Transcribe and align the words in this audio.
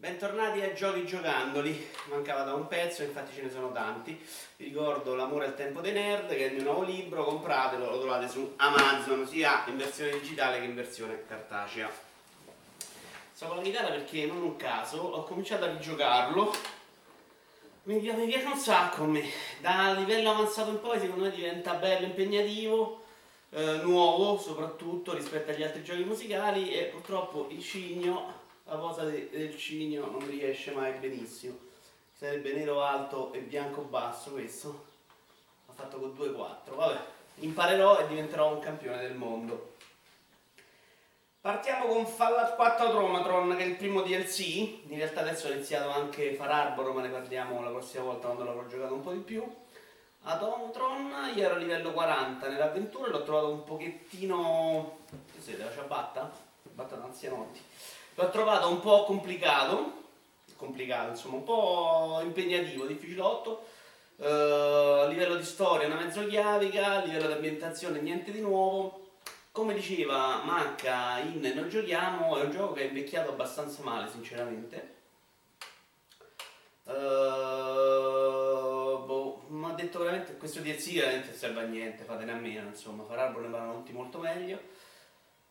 Bentornati 0.00 0.62
a 0.62 0.72
Giochi 0.72 1.04
Giocandoli, 1.04 1.90
mancava 2.08 2.42
da 2.42 2.54
un 2.54 2.66
pezzo, 2.68 3.02
infatti 3.02 3.34
ce 3.34 3.42
ne 3.42 3.50
sono 3.50 3.70
tanti. 3.70 4.18
Vi 4.56 4.64
ricordo 4.64 5.14
L'amore 5.14 5.44
al 5.44 5.54
tempo 5.54 5.82
dei 5.82 5.92
nerd, 5.92 6.28
che 6.30 6.38
è 6.38 6.48
il 6.48 6.54
mio 6.54 6.62
nuovo 6.62 6.84
libro, 6.84 7.22
compratelo, 7.22 7.90
lo 7.90 8.00
trovate 8.00 8.26
su 8.26 8.54
Amazon, 8.56 9.28
sia 9.28 9.62
in 9.66 9.76
versione 9.76 10.18
digitale 10.18 10.58
che 10.58 10.64
in 10.64 10.74
versione 10.74 11.26
cartacea. 11.28 11.90
Sto 13.30 13.48
con 13.48 13.56
la 13.58 13.62
chitarra 13.62 13.88
perché 13.90 14.24
non 14.24 14.40
un 14.40 14.56
caso 14.56 14.96
ho 14.96 15.22
cominciato 15.24 15.64
a 15.66 15.70
rigiocarlo. 15.70 16.50
Mi, 17.82 18.00
piace 18.00 18.46
un 18.46 18.56
sacco 18.56 19.02
a 19.02 19.06
me, 19.06 19.28
da 19.60 19.92
livello 19.92 20.30
avanzato 20.30 20.70
in 20.70 20.80
poi 20.80 20.98
secondo 20.98 21.24
me 21.24 21.30
diventa 21.30 21.74
bello, 21.74 22.06
impegnativo, 22.06 23.04
eh, 23.50 23.80
nuovo 23.82 24.38
soprattutto 24.38 25.12
rispetto 25.12 25.50
agli 25.50 25.62
altri 25.62 25.82
giochi 25.82 26.04
musicali 26.04 26.72
e 26.72 26.84
purtroppo 26.84 27.48
il 27.50 27.62
cigno 27.62 28.39
la 28.70 28.76
cosa 28.76 29.02
de, 29.02 29.28
del 29.30 29.56
cigno 29.58 30.06
non 30.06 30.24
riesce 30.26 30.70
mai 30.70 30.92
benissimo. 30.92 31.58
Sarebbe 32.14 32.52
nero 32.52 32.82
alto 32.82 33.32
e 33.32 33.40
bianco 33.40 33.82
basso 33.82 34.30
questo. 34.30 34.86
Ha 35.66 35.72
fatto 35.72 35.98
con 35.98 36.14
2-4. 36.16 36.74
Vabbè, 36.76 37.00
imparerò 37.40 37.98
e 37.98 38.06
diventerò 38.06 38.54
un 38.54 38.60
campione 38.60 39.00
del 39.00 39.14
mondo. 39.14 39.74
Partiamo 41.40 41.86
con 41.86 42.06
Fallout 42.06 42.54
4 42.54 42.86
Automatron 42.86 43.56
che 43.56 43.64
è 43.64 43.66
il 43.66 43.76
primo 43.76 44.02
DLC. 44.02 44.40
In 44.88 44.98
realtà 44.98 45.20
adesso 45.20 45.48
ho 45.48 45.52
iniziato 45.52 45.88
anche 45.88 46.34
Far 46.34 46.50
Arbor, 46.50 46.92
ma 46.92 47.00
ne 47.00 47.08
parliamo 47.08 47.62
la 47.62 47.70
prossima 47.70 48.04
volta 48.04 48.26
quando 48.26 48.44
l'avrò 48.44 48.66
giocato 48.66 48.94
un 48.94 49.02
po' 49.02 49.12
di 49.12 49.20
più. 49.20 49.42
Automatron, 50.22 51.32
io 51.34 51.42
ero 51.42 51.54
a 51.54 51.58
livello 51.58 51.92
40 51.92 52.46
nell'avventura 52.46 53.08
e 53.08 53.10
l'ho 53.10 53.22
trovato 53.24 53.50
un 53.50 53.64
pochettino... 53.64 54.98
Che 55.08 55.40
siete, 55.40 55.64
la 55.64 55.72
ciabatta? 55.72 56.30
Ciabatta 56.62 56.96
d'anzianotti 56.96 57.60
L'ho 58.20 58.28
trovato 58.28 58.68
un 58.68 58.80
po' 58.80 59.04
complicato, 59.04 60.02
complicato 60.56 61.08
insomma, 61.08 61.36
un 61.36 61.44
po' 61.44 62.20
impegnativo, 62.22 62.84
difficilotto. 62.84 63.64
Uh, 64.16 64.24
a 64.24 65.06
livello 65.06 65.36
di 65.36 65.42
storia 65.42 65.86
una 65.86 65.96
mezzo 65.96 66.26
chiavica, 66.26 66.98
a 66.98 67.02
livello 67.02 67.28
di 67.28 67.32
ambientazione 67.32 67.98
niente 68.00 68.30
di 68.30 68.42
nuovo. 68.42 69.12
Come 69.52 69.72
diceva 69.72 70.42
Manca 70.44 71.18
in 71.20 71.40
Noi 71.54 71.70
giochiamo, 71.70 72.36
è 72.36 72.42
un 72.42 72.50
gioco 72.50 72.74
che 72.74 72.82
è 72.82 72.88
invecchiato 72.88 73.30
abbastanza 73.30 73.82
male 73.82 74.10
sinceramente. 74.10 74.96
Uh, 76.84 76.92
boh, 79.06 79.44
mi 79.48 79.64
ha 79.64 79.72
detto 79.72 79.98
veramente 79.98 80.36
questo 80.36 80.60
DLC 80.60 80.92
veramente 80.96 81.34
serve 81.34 81.62
a 81.62 81.64
niente, 81.64 82.04
fatene 82.04 82.32
a 82.32 82.36
meno, 82.36 82.68
insomma, 82.68 83.02
Fararbo 83.04 83.40
ne 83.40 83.48
tutti 83.72 83.92
molto 83.92 84.18
meglio. 84.18 84.88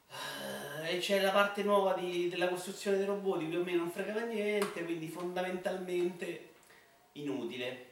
Eh, 0.09 0.95
e 0.95 0.97
c'è 0.99 1.21
la 1.21 1.31
parte 1.31 1.63
nuova 1.63 1.93
di, 1.93 2.29
della 2.29 2.47
costruzione 2.47 2.97
dei 2.97 3.05
robot 3.05 3.43
più 3.45 3.59
o 3.59 3.63
meno 3.63 3.77
non 3.79 3.91
fregava 3.91 4.21
niente, 4.21 4.83
quindi 4.83 5.07
fondamentalmente 5.07 6.49
inutile. 7.13 7.87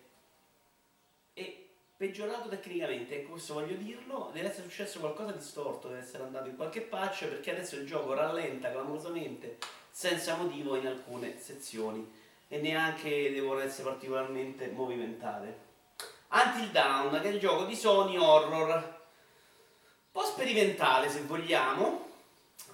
E 1.33 1.67
peggiorato 1.95 2.49
tecnicamente, 2.49 3.19
ecco 3.19 3.31
questo 3.31 3.55
voglio 3.55 3.75
dirlo, 3.75 4.31
deve 4.33 4.49
essere 4.49 4.67
successo 4.67 4.99
qualcosa 4.99 5.31
di 5.31 5.41
storto, 5.41 5.87
deve 5.87 6.01
essere 6.01 6.23
andato 6.23 6.49
in 6.49 6.55
qualche 6.55 6.81
patch 6.81 7.25
perché 7.25 7.51
adesso 7.51 7.75
il 7.75 7.85
gioco 7.85 8.13
rallenta 8.13 8.71
clamorosamente 8.71 9.57
senza 9.89 10.35
motivo 10.35 10.75
in 10.75 10.87
alcune 10.87 11.39
sezioni 11.39 12.07
e 12.47 12.59
neanche 12.59 13.31
devono 13.31 13.59
essere 13.59 13.89
particolarmente 13.89 14.67
movimentate. 14.67 15.65
Until 16.29 16.69
Down, 16.69 17.19
che 17.21 17.29
è 17.29 17.31
il 17.31 17.39
gioco 17.39 17.65
di 17.65 17.75
Sony 17.75 18.17
Horror, 18.17 18.73
un 18.75 18.83
po' 20.11 20.23
sperimentale 20.23 21.09
se 21.09 21.21
vogliamo, 21.21 22.06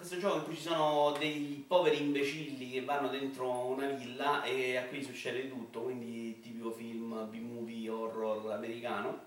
questo 0.03 0.19
gioco 0.19 0.35
in 0.35 0.43
cui 0.43 0.55
ci 0.55 0.63
sono 0.63 1.15
dei 1.17 1.63
poveri 1.65 2.01
imbecilli 2.01 2.69
che 2.69 2.83
vanno 2.83 3.07
dentro 3.07 3.49
una 3.67 3.87
villa 3.87 4.43
e 4.43 4.75
a 4.75 4.83
cui 4.83 5.01
succede 5.01 5.47
tutto, 5.47 5.83
quindi 5.83 6.41
tipico 6.41 6.71
film, 6.71 7.29
B-movie, 7.29 7.89
horror 7.89 8.51
americano. 8.51 9.23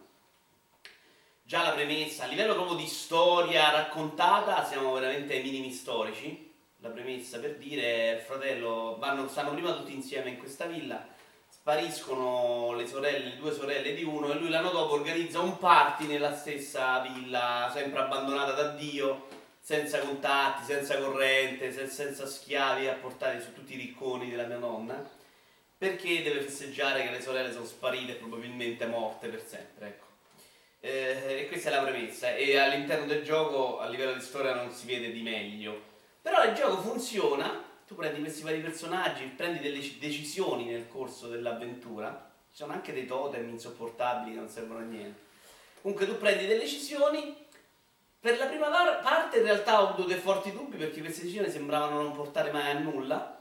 Già 1.44 1.62
la 1.62 1.70
premessa, 1.70 2.24
a 2.24 2.26
livello 2.26 2.52
proprio 2.52 2.76
di 2.76 2.86
storia 2.86 3.70
raccontata, 3.70 4.66
siamo 4.66 4.92
veramente 4.92 5.36
ai 5.36 5.42
minimi 5.42 5.72
storici. 5.72 6.52
La 6.80 6.90
premessa 6.90 7.38
per 7.38 7.56
dire, 7.56 8.22
fratello, 8.26 8.96
vanno, 8.98 9.28
stanno 9.28 9.54
prima 9.54 9.72
tutti 9.72 9.94
insieme 9.94 10.28
in 10.28 10.36
questa 10.36 10.66
villa, 10.66 11.06
spariscono 11.48 12.74
le 12.74 12.86
sorelle, 12.86 13.30
le 13.30 13.36
due 13.38 13.54
sorelle 13.54 13.94
di 13.94 14.04
uno 14.04 14.30
e 14.30 14.34
lui 14.34 14.50
l'anno 14.50 14.72
dopo 14.72 14.92
organizza 14.92 15.40
un 15.40 15.56
party 15.56 16.06
nella 16.06 16.36
stessa 16.36 16.98
villa, 16.98 17.70
sempre 17.72 18.00
abbandonata 18.00 18.52
da 18.52 18.68
Dio 18.72 19.44
senza 19.66 19.98
contatti, 19.98 20.62
senza 20.64 20.96
corrente, 20.96 21.72
senza 21.88 22.24
schiavi 22.24 22.86
a 22.86 22.94
portare 22.94 23.40
su 23.40 23.52
tutti 23.52 23.74
i 23.74 23.76
ricconi 23.76 24.30
della 24.30 24.46
mia 24.46 24.58
nonna, 24.58 25.10
perché 25.76 26.22
deve 26.22 26.42
festeggiare 26.42 27.02
che 27.02 27.10
le 27.10 27.20
sorelle 27.20 27.52
sono 27.52 27.64
sparite 27.64 28.12
e 28.12 28.14
probabilmente 28.14 28.86
morte 28.86 29.26
per 29.26 29.44
sempre, 29.44 29.86
ecco. 29.88 30.04
Eh, 30.78 31.40
e 31.40 31.48
questa 31.48 31.70
è 31.70 31.72
la 31.72 31.82
premessa, 31.82 32.36
e 32.36 32.56
all'interno 32.56 33.06
del 33.06 33.24
gioco 33.24 33.80
a 33.80 33.88
livello 33.88 34.12
di 34.12 34.20
storia 34.20 34.54
non 34.54 34.70
si 34.70 34.86
vede 34.86 35.10
di 35.10 35.22
meglio. 35.22 35.82
Però 36.22 36.44
il 36.44 36.54
gioco 36.54 36.80
funziona, 36.82 37.60
tu 37.88 37.96
prendi 37.96 38.20
questi 38.20 38.42
vari 38.42 38.60
personaggi, 38.60 39.24
prendi 39.24 39.58
delle 39.58 39.80
decisioni 39.98 40.66
nel 40.66 40.86
corso 40.86 41.26
dell'avventura, 41.26 42.30
ci 42.52 42.58
sono 42.58 42.72
anche 42.72 42.92
dei 42.92 43.04
totem 43.04 43.48
insopportabili 43.48 44.32
che 44.32 44.38
non 44.38 44.48
servono 44.48 44.78
a 44.78 44.82
niente. 44.82 45.24
Comunque 45.82 46.06
tu 46.06 46.16
prendi 46.18 46.46
delle 46.46 46.60
decisioni 46.60 47.45
per 48.20 48.38
la 48.38 48.46
prima 48.46 48.68
parte 49.02 49.38
in 49.38 49.44
realtà 49.44 49.80
ho 49.80 49.88
avuto 49.88 50.08
dei 50.08 50.18
forti 50.18 50.52
dubbi 50.52 50.76
perché 50.76 51.00
queste 51.00 51.22
decisioni 51.22 51.50
sembravano 51.50 52.02
non 52.02 52.12
portare 52.12 52.50
mai 52.50 52.70
a 52.70 52.78
nulla 52.78 53.38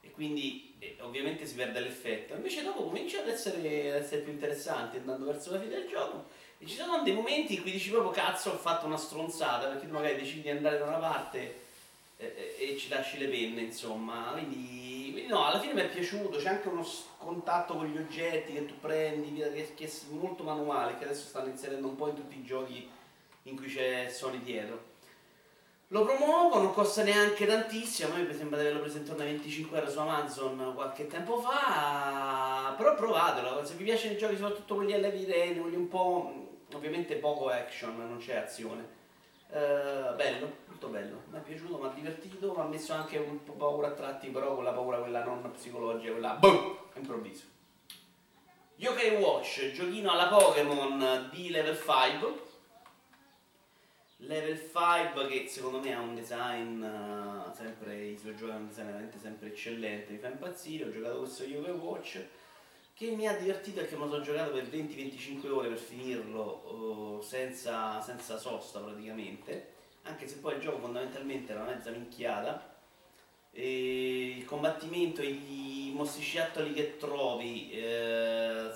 e 0.00 0.10
quindi 0.10 0.74
eh, 0.78 0.98
ovviamente 1.00 1.46
si 1.46 1.54
perde 1.54 1.80
l'effetto. 1.80 2.34
Invece 2.34 2.62
dopo 2.62 2.84
comincia 2.84 3.20
ad 3.20 3.28
essere, 3.28 3.94
ad 3.94 4.02
essere, 4.02 4.20
più 4.22 4.32
interessanti 4.32 4.98
andando 4.98 5.24
verso 5.26 5.50
la 5.52 5.60
fine 5.60 5.76
del 5.76 5.88
gioco 5.88 6.26
e 6.58 6.66
ci 6.66 6.74
sono 6.74 7.02
dei 7.02 7.14
momenti 7.14 7.54
in 7.54 7.62
cui 7.62 7.70
dici 7.70 7.90
proprio 7.90 8.10
cazzo 8.10 8.50
ho 8.50 8.56
fatto 8.56 8.86
una 8.86 8.96
stronzata 8.96 9.68
perché 9.68 9.86
tu 9.86 9.92
magari 9.92 10.16
decidi 10.16 10.42
di 10.42 10.50
andare 10.50 10.78
da 10.78 10.84
una 10.84 10.98
parte 10.98 11.62
eh, 12.16 12.54
eh, 12.58 12.72
e 12.72 12.76
ci 12.76 12.88
lasci 12.88 13.18
le 13.18 13.28
penne 13.28 13.62
insomma. 13.62 14.30
Quindi, 14.32 15.10
quindi, 15.12 15.26
no, 15.28 15.46
alla 15.46 15.60
fine 15.60 15.72
mi 15.72 15.80
è 15.80 15.88
piaciuto, 15.88 16.38
c'è 16.38 16.48
anche 16.48 16.68
uno 16.68 16.86
contatto 17.16 17.74
con 17.74 17.86
gli 17.86 17.96
oggetti 17.96 18.52
che 18.52 18.66
tu 18.66 18.78
prendi 18.78 19.34
che 19.34 19.84
è 19.84 19.90
molto 20.10 20.42
manuale 20.42 20.98
che 20.98 21.04
adesso 21.04 21.26
stanno 21.26 21.48
inserendo 21.48 21.88
un 21.88 21.96
po' 21.96 22.08
in 22.08 22.16
tutti 22.16 22.38
i 22.38 22.44
giochi 22.44 22.88
in 23.44 23.56
cui 23.56 23.68
c'è 23.68 24.08
Sony 24.08 24.42
dietro. 24.42 24.92
Lo 25.88 26.04
promuovo, 26.04 26.58
non 26.60 26.72
costa 26.72 27.02
neanche 27.02 27.46
tantissimo, 27.46 28.14
a 28.14 28.18
me 28.18 28.34
sembra 28.34 28.58
di 28.58 28.64
averlo 28.64 28.80
preso 28.80 28.96
intorno 28.98 29.22
a 29.22 29.26
25 29.26 29.78
euro 29.78 29.90
su 29.90 29.98
Amazon 29.98 30.72
qualche 30.74 31.06
tempo 31.06 31.38
fa, 31.40 32.74
però 32.76 32.94
provatelo, 32.94 33.64
se 33.64 33.74
vi 33.74 33.84
piacciono 33.84 34.14
i 34.14 34.16
giochi 34.16 34.36
soprattutto 34.36 34.76
quelli 34.76 34.94
alla 34.94 35.10
virene, 35.10 35.60
quelli 35.60 35.76
un 35.76 35.88
po', 35.88 36.56
ovviamente 36.72 37.16
poco 37.16 37.48
action, 37.48 37.96
non 37.96 38.18
c'è 38.18 38.36
azione. 38.36 39.02
Uh, 39.48 40.16
bello, 40.16 40.50
molto 40.66 40.88
bello, 40.88 41.22
mi 41.30 41.38
è 41.38 41.42
piaciuto, 41.42 41.78
mi 41.78 41.86
ha 41.86 41.92
divertito, 41.94 42.52
mi 42.52 42.60
ha 42.60 42.64
messo 42.64 42.92
anche 42.92 43.18
un 43.18 43.44
po' 43.44 43.52
paura 43.52 43.88
a 43.88 43.92
tratti, 43.92 44.30
però 44.30 44.54
con 44.54 44.64
la 44.64 44.72
paura 44.72 44.98
quella 44.98 45.22
non 45.22 45.48
psicologica, 45.52 46.10
quella 46.10 46.32
boom, 46.32 46.76
improvviso. 46.94 47.44
Yokai 48.76 49.14
Watch, 49.20 49.70
giochino 49.70 50.10
alla 50.10 50.26
Pokémon 50.26 51.28
di 51.30 51.50
level 51.50 51.76
5 51.76 52.43
Level 54.26 54.58
5 54.58 55.26
che 55.26 55.48
secondo 55.48 55.80
me 55.80 55.94
ha 55.94 56.00
un 56.00 56.14
design 56.14 56.82
uh, 56.82 57.54
sempre, 57.54 58.06
i 58.06 58.18
suoi 58.18 58.34
giochi 58.34 58.52
hanno 58.52 58.60
un 58.60 58.68
design 58.68 58.86
veramente 58.86 59.18
sempre 59.18 59.48
eccellente, 59.48 60.12
mi 60.12 60.18
fa 60.18 60.28
impazzire, 60.28 60.84
ho 60.84 60.90
giocato 60.90 61.18
questo 61.18 61.44
Yoga 61.44 61.72
Watch 61.72 62.24
che 62.94 63.10
mi 63.10 63.26
ha 63.26 63.36
divertito 63.36 63.80
perché 63.80 63.96
me 63.96 64.04
lo 64.04 64.10
sono 64.10 64.22
giocato 64.22 64.52
per 64.52 64.64
20-25 64.64 65.50
ore 65.50 65.68
per 65.68 65.78
finirlo 65.78 67.18
uh, 67.18 67.22
senza, 67.22 68.00
senza, 68.00 68.38
sosta 68.38 68.80
praticamente, 68.80 69.72
anche 70.02 70.26
se 70.26 70.36
poi 70.36 70.54
il 70.54 70.60
gioco 70.60 70.78
fondamentalmente 70.78 71.52
era 71.52 71.62
una 71.62 71.72
mezza 71.72 71.90
minchiata 71.90 72.76
e 73.50 74.36
il 74.38 74.44
combattimento 74.46 75.20
e 75.20 75.26
i 75.26 75.92
mostriciattoli 75.94 76.72
che 76.72 76.96
trovi 76.96 77.70
eh, 77.70 78.70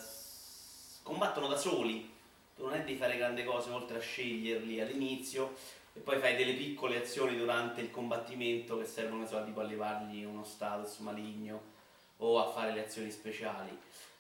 combattono 1.03 1.49
da 1.49 1.57
soli 1.57 2.17
tu 2.59 2.65
non 2.65 2.75
è 2.75 2.83
di 2.83 2.97
fare 2.97 3.17
grandi 3.17 3.45
cose 3.45 3.71
oltre 3.71 3.99
a 3.99 4.01
sceglierli 4.01 4.81
all'inizio 4.81 5.55
e 5.95 6.01
poi 6.01 6.19
fai 6.19 6.35
delle 6.35 6.55
piccole 6.55 7.01
azioni 7.01 7.37
durante 7.37 7.81
il 7.81 7.91
combattimento 7.93 8.77
che 8.77 8.85
servono 8.85 9.25
so, 9.27 9.45
tipo 9.45 9.61
a 9.61 9.63
levargli 9.63 10.25
uno 10.25 10.43
status 10.43 10.99
maligno 10.99 11.77
o 12.17 12.41
a 12.41 12.51
fare 12.51 12.73
le 12.73 12.85
azioni 12.85 13.13
speciali. 13.13 13.71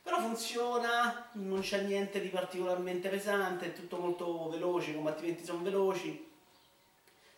Però 0.00 0.20
funziona, 0.20 1.28
non 1.32 1.60
c'è 1.60 1.82
niente 1.82 2.20
di 2.20 2.28
particolarmente 2.28 3.08
pesante, 3.08 3.66
è 3.66 3.72
tutto 3.72 3.98
molto 3.98 4.48
veloce, 4.48 4.90
i 4.90 4.94
combattimenti 4.94 5.44
sono 5.44 5.62
veloci. 5.62 6.26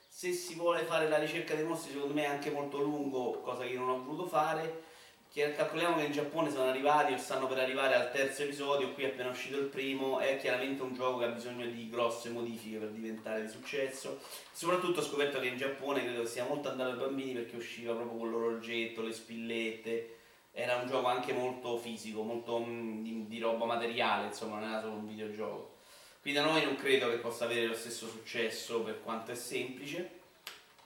Se 0.06 0.32
si 0.34 0.54
vuole 0.54 0.84
fare 0.84 1.08
la 1.08 1.16
ricerca 1.16 1.54
dei 1.54 1.64
mostri, 1.64 1.92
secondo 1.92 2.12
me 2.12 2.24
è 2.24 2.26
anche 2.26 2.50
molto 2.50 2.78
lungo, 2.78 3.40
cosa 3.40 3.62
che 3.62 3.70
io 3.70 3.80
non 3.80 3.88
ho 3.88 4.04
voluto 4.04 4.26
fare 4.26 4.82
calcoliamo 5.32 5.96
che 5.96 6.06
in 6.06 6.12
Giappone 6.12 6.50
sono 6.50 6.68
arrivati 6.68 7.12
o 7.12 7.16
stanno 7.16 7.46
per 7.46 7.58
arrivare 7.58 7.94
al 7.94 8.10
terzo 8.10 8.42
episodio, 8.42 8.92
qui 8.92 9.04
è 9.04 9.06
appena 9.06 9.30
uscito 9.30 9.58
il 9.58 9.66
primo, 9.66 10.18
è 10.18 10.36
chiaramente 10.38 10.82
un 10.82 10.92
gioco 10.92 11.18
che 11.18 11.26
ha 11.26 11.28
bisogno 11.28 11.66
di 11.66 11.88
grosse 11.88 12.30
modifiche 12.30 12.78
per 12.78 12.88
diventare 12.88 13.42
di 13.42 13.48
successo. 13.48 14.18
Soprattutto 14.50 14.98
ho 14.98 15.04
scoperto 15.04 15.38
che 15.38 15.46
in 15.46 15.56
Giappone 15.56 16.02
credo 16.02 16.26
sia 16.26 16.44
molto 16.44 16.68
andato 16.68 16.90
ai 16.90 16.96
bambini 16.96 17.34
perché 17.34 17.54
usciva 17.54 17.94
proprio 17.94 18.18
con 18.18 18.30
l'orolgetto, 18.30 19.02
le 19.02 19.12
spillette, 19.12 20.16
era 20.50 20.74
un 20.74 20.88
gioco 20.88 21.06
anche 21.06 21.32
molto 21.32 21.76
fisico, 21.78 22.22
molto 22.22 22.58
mh, 22.58 23.02
di, 23.04 23.26
di 23.28 23.38
roba 23.38 23.66
materiale, 23.66 24.26
insomma 24.26 24.58
non 24.58 24.70
era 24.70 24.80
solo 24.80 24.94
un 24.94 25.06
videogioco. 25.06 25.76
Qui 26.20 26.32
da 26.32 26.42
noi 26.42 26.64
non 26.64 26.74
credo 26.74 27.08
che 27.08 27.18
possa 27.18 27.44
avere 27.44 27.66
lo 27.66 27.74
stesso 27.74 28.08
successo 28.08 28.80
per 28.80 29.00
quanto 29.00 29.30
è 29.30 29.36
semplice 29.36 30.18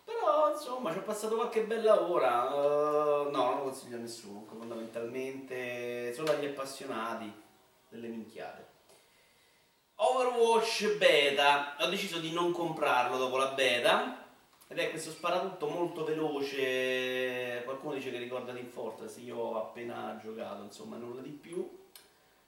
però 0.05 0.53
insomma 0.53 0.93
ci 0.93 0.99
ho 0.99 1.03
passato 1.03 1.35
qualche 1.35 1.65
bella 1.65 2.03
ora. 2.03 2.55
Uh, 2.55 3.31
no, 3.31 3.45
non 3.45 3.57
lo 3.57 3.63
consiglio 3.65 3.97
a 3.97 4.01
nessuno, 4.01 4.45
fondamentalmente 4.47 6.13
solo 6.13 6.33
agli 6.33 6.47
appassionati 6.47 7.33
delle 7.89 8.09
minchiate. 8.09 8.73
Overwatch 9.97 10.97
beta, 10.97 11.77
ho 11.79 11.87
deciso 11.87 12.19
di 12.19 12.33
non 12.33 12.53
comprarlo 12.53 13.17
dopo 13.17 13.37
la 13.37 13.49
beta. 13.49 14.23
Ed 14.67 14.79
è 14.79 14.91
questo 14.91 15.11
sparatutto 15.11 15.69
molto 15.69 16.05
veloce. 16.05 17.63
Qualcuno 17.65 17.95
dice 17.95 18.11
che 18.11 18.19
ricorda 18.19 18.53
Team 18.53 18.69
Fortress, 18.69 19.19
io 19.19 19.37
ho 19.37 19.57
appena 19.57 20.19
giocato, 20.23 20.63
insomma, 20.63 20.97
nulla 20.97 21.21
di 21.21 21.31
più. 21.31 21.59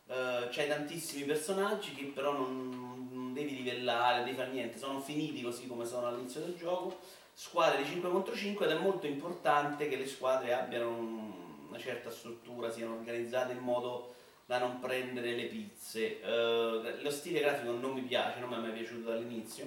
Uh, 0.07 0.49
c'hai 0.51 0.69
tantissimi 0.69 1.25
personaggi 1.25 1.93
che 1.93 2.05
però 2.05 2.33
non, 2.33 3.09
non 3.13 3.33
devi 3.33 3.57
livellare, 3.57 4.23
devi 4.23 4.37
fare 4.37 4.51
niente, 4.51 4.79
sono 4.79 5.01
finiti 5.01 5.43
così 5.43 5.67
come 5.67 5.85
sono 5.85 6.07
all'inizio 6.07 6.41
del 6.41 6.57
gioco 6.57 7.01
squadre 7.39 7.83
di 7.83 7.91
5 7.91 8.11
contro 8.11 8.35
5 8.35 8.65
ed 8.65 8.73
è 8.73 8.79
molto 8.79 9.07
importante 9.07 9.91
che 9.91 9.97
le 9.97 10.07
squadre 10.07 10.55
abbiano 10.55 10.89
una 11.69 11.79
certa 11.79 12.11
struttura, 12.11 12.71
siano 12.71 12.95
organizzate 12.95 13.53
in 13.53 13.59
modo 13.59 14.15
da 14.47 14.59
non 14.59 14.81
prendere 14.81 15.35
le 15.35 15.45
pizze. 15.45 16.19
Uh, 16.23 17.03
lo 17.03 17.11
stile 17.11 17.41
grafico 17.41 17.73
non 17.73 17.93
mi 17.93 18.01
piace, 18.01 18.41
non 18.41 18.49
mi 18.49 18.55
è 18.55 18.59
mai 18.59 18.73
piaciuto 18.73 19.11
dall'inizio. 19.11 19.67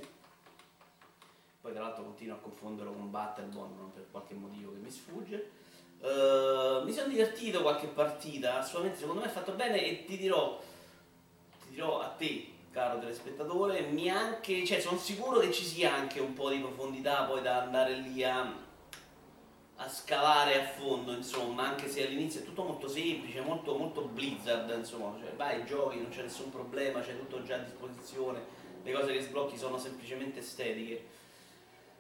Poi 1.62 1.72
tra 1.72 1.84
l'altro 1.84 2.06
continuo 2.06 2.38
a 2.38 2.40
confonderlo 2.40 2.92
con 2.92 3.12
Battlebond 3.12 3.92
per 3.94 4.08
qualche 4.10 4.34
motivo 4.34 4.72
che 4.72 4.80
mi 4.80 4.90
sfugge. 4.90 5.52
Uh, 6.00 6.84
mi 6.86 6.92
sono 6.92 7.10
divertito 7.10 7.62
qualche 7.62 7.88
partita, 7.88 8.58
assolutamente 8.58 9.00
secondo 9.00 9.22
me 9.22 9.28
è 9.28 9.32
fatto 9.32 9.52
bene 9.52 9.86
e 9.86 10.06
ti 10.06 10.18
dirò, 10.18 10.60
ti 11.66 11.70
dirò 11.70 12.00
a 12.00 12.08
te 12.08 12.48
caro 12.72 13.00
telespettatore, 13.00 13.82
mi 13.82 14.10
anche, 14.10 14.66
cioè, 14.66 14.80
sono 14.80 14.98
sicuro 14.98 15.40
che 15.40 15.52
ci 15.52 15.64
sia 15.64 15.94
anche 15.94 16.20
un 16.20 16.34
po' 16.34 16.50
di 16.50 16.60
profondità 16.60 17.24
poi 17.24 17.42
da 17.42 17.62
andare 17.62 17.96
lì 17.96 18.24
a, 18.24 18.54
a 19.76 19.90
scavare 19.90 20.62
a 20.62 20.66
fondo, 20.68 21.12
insomma, 21.12 21.68
anche 21.68 21.88
se 21.88 22.06
all'inizio 22.06 22.42
è 22.42 22.44
tutto 22.44 22.64
molto 22.64 22.88
semplice, 22.88 23.42
molto, 23.42 23.76
molto 23.76 24.02
Blizzard, 24.02 24.70
insomma, 24.76 25.18
cioè, 25.20 25.34
vai, 25.36 25.66
giochi, 25.66 26.00
non 26.00 26.10
c'è 26.10 26.22
nessun 26.22 26.52
problema, 26.52 27.02
c'è 27.02 27.18
tutto 27.18 27.44
già 27.44 27.56
a 27.56 27.60
disposizione, 27.60 28.42
le 28.84 28.92
cose 28.92 29.14
che 29.14 29.22
sblocchi 29.22 29.58
sono 29.58 29.78
semplicemente 29.78 30.40
estetiche. 30.40 31.18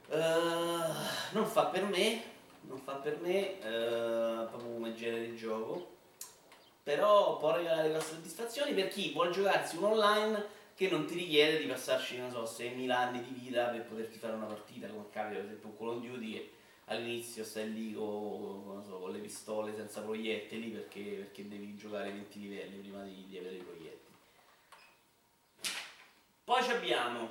Uh, 0.07 0.93
non 1.31 1.45
fa 1.45 1.65
per 1.65 1.83
me, 1.83 2.23
non 2.61 2.79
fa 2.79 2.93
per 2.93 3.19
me, 3.19 3.57
uh, 3.59 4.47
proprio 4.49 4.71
come 4.73 4.93
genere 4.93 5.29
di 5.29 5.35
gioco 5.35 5.97
però 6.81 7.37
può 7.37 7.55
regalare 7.55 7.91
grosse 7.91 8.15
soddisfazioni 8.15 8.73
per 8.73 8.87
chi 8.87 9.11
vuole 9.11 9.29
giocarsi 9.29 9.77
un 9.77 9.83
online 9.83 10.57
che 10.79 10.87
non 10.87 11.05
ti 11.05 11.13
richiede 11.13 11.59
di 11.59 11.65
passarci, 11.65 12.17
non 12.17 12.31
so, 12.31 12.43
6.000 12.43 12.89
anni 12.89 13.21
di 13.21 13.37
vita 13.37 13.65
per 13.65 13.83
poterti 13.83 14.17
fare 14.17 14.35
una 14.35 14.45
partita, 14.45 14.87
come 14.87 15.09
capita 15.11 15.41
per 15.41 15.47
esempio 15.47 15.71
con 15.71 15.77
Call 15.89 15.97
of 15.97 16.03
Duty 16.05 16.31
che 16.31 16.51
all'inizio 16.85 17.43
stai 17.43 17.73
lì 17.73 17.93
con, 17.93 18.81
so, 18.87 18.97
con 18.99 19.11
le 19.11 19.19
pistole 19.19 19.75
senza 19.75 19.99
proiettili 19.99 20.69
perché, 20.69 21.01
perché, 21.01 21.49
devi 21.49 21.75
giocare 21.75 22.11
20 22.11 22.39
livelli 22.39 22.77
prima 22.77 23.03
di, 23.03 23.25
di 23.27 23.37
avere 23.37 23.55
i 23.55 23.61
proiettili. 23.61 24.15
Poi 26.45 26.69
abbiamo 26.69 27.29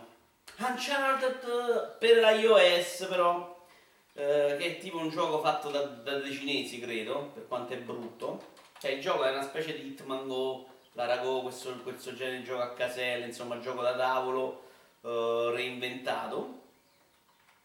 Uncharted 0.58 1.96
per 1.96 2.40
iOS 2.40 3.06
però, 3.08 3.66
eh, 4.12 4.56
che 4.58 4.76
è 4.76 4.78
tipo 4.78 4.98
un 4.98 5.08
gioco 5.08 5.40
fatto 5.40 5.70
da, 5.70 5.84
da 5.84 6.18
dei 6.18 6.34
cinesi 6.34 6.80
credo, 6.80 7.30
per 7.32 7.48
quanto 7.48 7.72
è 7.72 7.78
brutto. 7.78 8.56
Cioè 8.78 8.90
il 8.90 9.00
gioco 9.00 9.24
è 9.24 9.30
una 9.30 9.42
specie 9.42 9.72
di 9.72 9.88
Hitman 9.88 10.28
Go 10.28 10.76
l'Arago, 10.92 11.42
questo, 11.42 11.72
questo 11.82 12.14
genere 12.14 12.38
di 12.38 12.44
gioco 12.44 12.62
a 12.62 12.72
caselle, 12.72 13.26
insomma 13.26 13.60
gioco 13.60 13.82
da 13.82 13.94
tavolo 13.94 14.62
uh, 15.02 15.48
reinventato, 15.50 16.60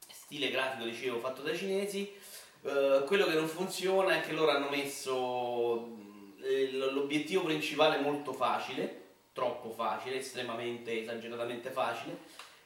stile 0.08 0.50
grafico 0.50 0.86
dicevo 0.86 1.20
fatto 1.20 1.42
dai 1.42 1.58
cinesi, 1.58 2.14
uh, 2.62 3.04
quello 3.06 3.26
che 3.26 3.34
non 3.34 3.48
funziona 3.48 4.18
è 4.18 4.22
che 4.22 4.34
loro 4.34 4.52
hanno 4.52 4.70
messo 4.70 6.02
eh, 6.44 6.72
l'obiettivo 6.72 7.44
principale 7.44 8.00
molto 8.00 8.34
facile, 8.34 9.02
troppo 9.34 9.72
facile, 9.72 10.18
estremamente 10.18 11.02
esageratamente 11.02 11.70
facile 11.72 12.18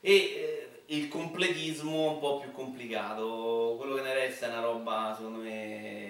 e 0.01 0.13
eh, 0.15 0.69
il 0.88 1.07
completismo 1.07 2.12
un 2.12 2.19
po' 2.19 2.39
più 2.39 2.51
complicato. 2.51 3.75
Quello 3.77 3.95
che 3.95 4.01
ne 4.01 4.13
resta 4.13 4.48
è 4.48 4.50
una 4.50 4.62
roba, 4.62 5.13
secondo 5.15 5.39
me, 5.39 6.06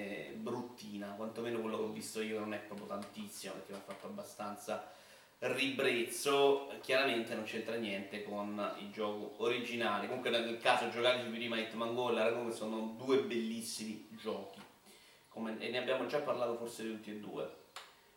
bruttina. 0.77 1.13
Quantomeno 1.15 1.59
quello 1.59 1.77
che 1.77 1.83
ho 1.83 1.91
visto 1.91 2.21
io 2.21 2.39
non 2.39 2.53
è 2.53 2.59
proprio 2.59 2.88
tantissimo, 2.88 3.53
perché 3.53 3.71
mi 3.71 3.79
ha 3.79 3.81
fatto 3.81 4.06
abbastanza 4.06 4.91
ribrezzo. 5.39 6.71
Chiaramente 6.81 7.33
non 7.33 7.44
c'entra 7.44 7.75
niente 7.75 8.24
con 8.24 8.75
il 8.79 8.91
gioco 8.91 9.33
originale. 9.44 10.06
Comunque, 10.06 10.29
nel 10.29 10.59
caso 10.59 10.89
giocateci 10.89 11.29
prima 11.29 11.59
Hitman 11.59 11.95
Go 11.95 12.12
e 12.12 12.13
Laragon, 12.13 12.53
sono 12.53 12.95
due 12.97 13.19
bellissimi 13.19 14.07
giochi. 14.21 14.59
Come, 15.29 15.57
e 15.59 15.69
ne 15.69 15.77
abbiamo 15.79 16.06
già 16.06 16.19
parlato 16.19 16.56
forse 16.56 16.83
di 16.83 16.91
tutti 16.91 17.12
e 17.12 17.15
due. 17.15 17.65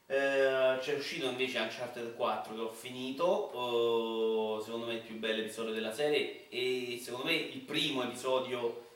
Eh, 0.06 0.78
c'è 0.80 0.94
uscito 0.94 1.26
invece 1.26 1.60
Uncharted 1.60 2.16
4 2.16 2.54
che 2.54 2.60
ho 2.60 2.72
finito, 2.72 3.56
uh, 3.56 4.60
secondo 4.60 4.86
me 4.86 4.94
il 4.94 5.02
più 5.02 5.16
bello 5.20 5.40
episodio 5.40 5.72
della 5.72 5.92
serie 5.92 6.48
e 6.48 6.98
secondo 7.00 7.26
me 7.26 7.34
il 7.34 7.60
primo 7.60 8.02
episodio 8.02 8.88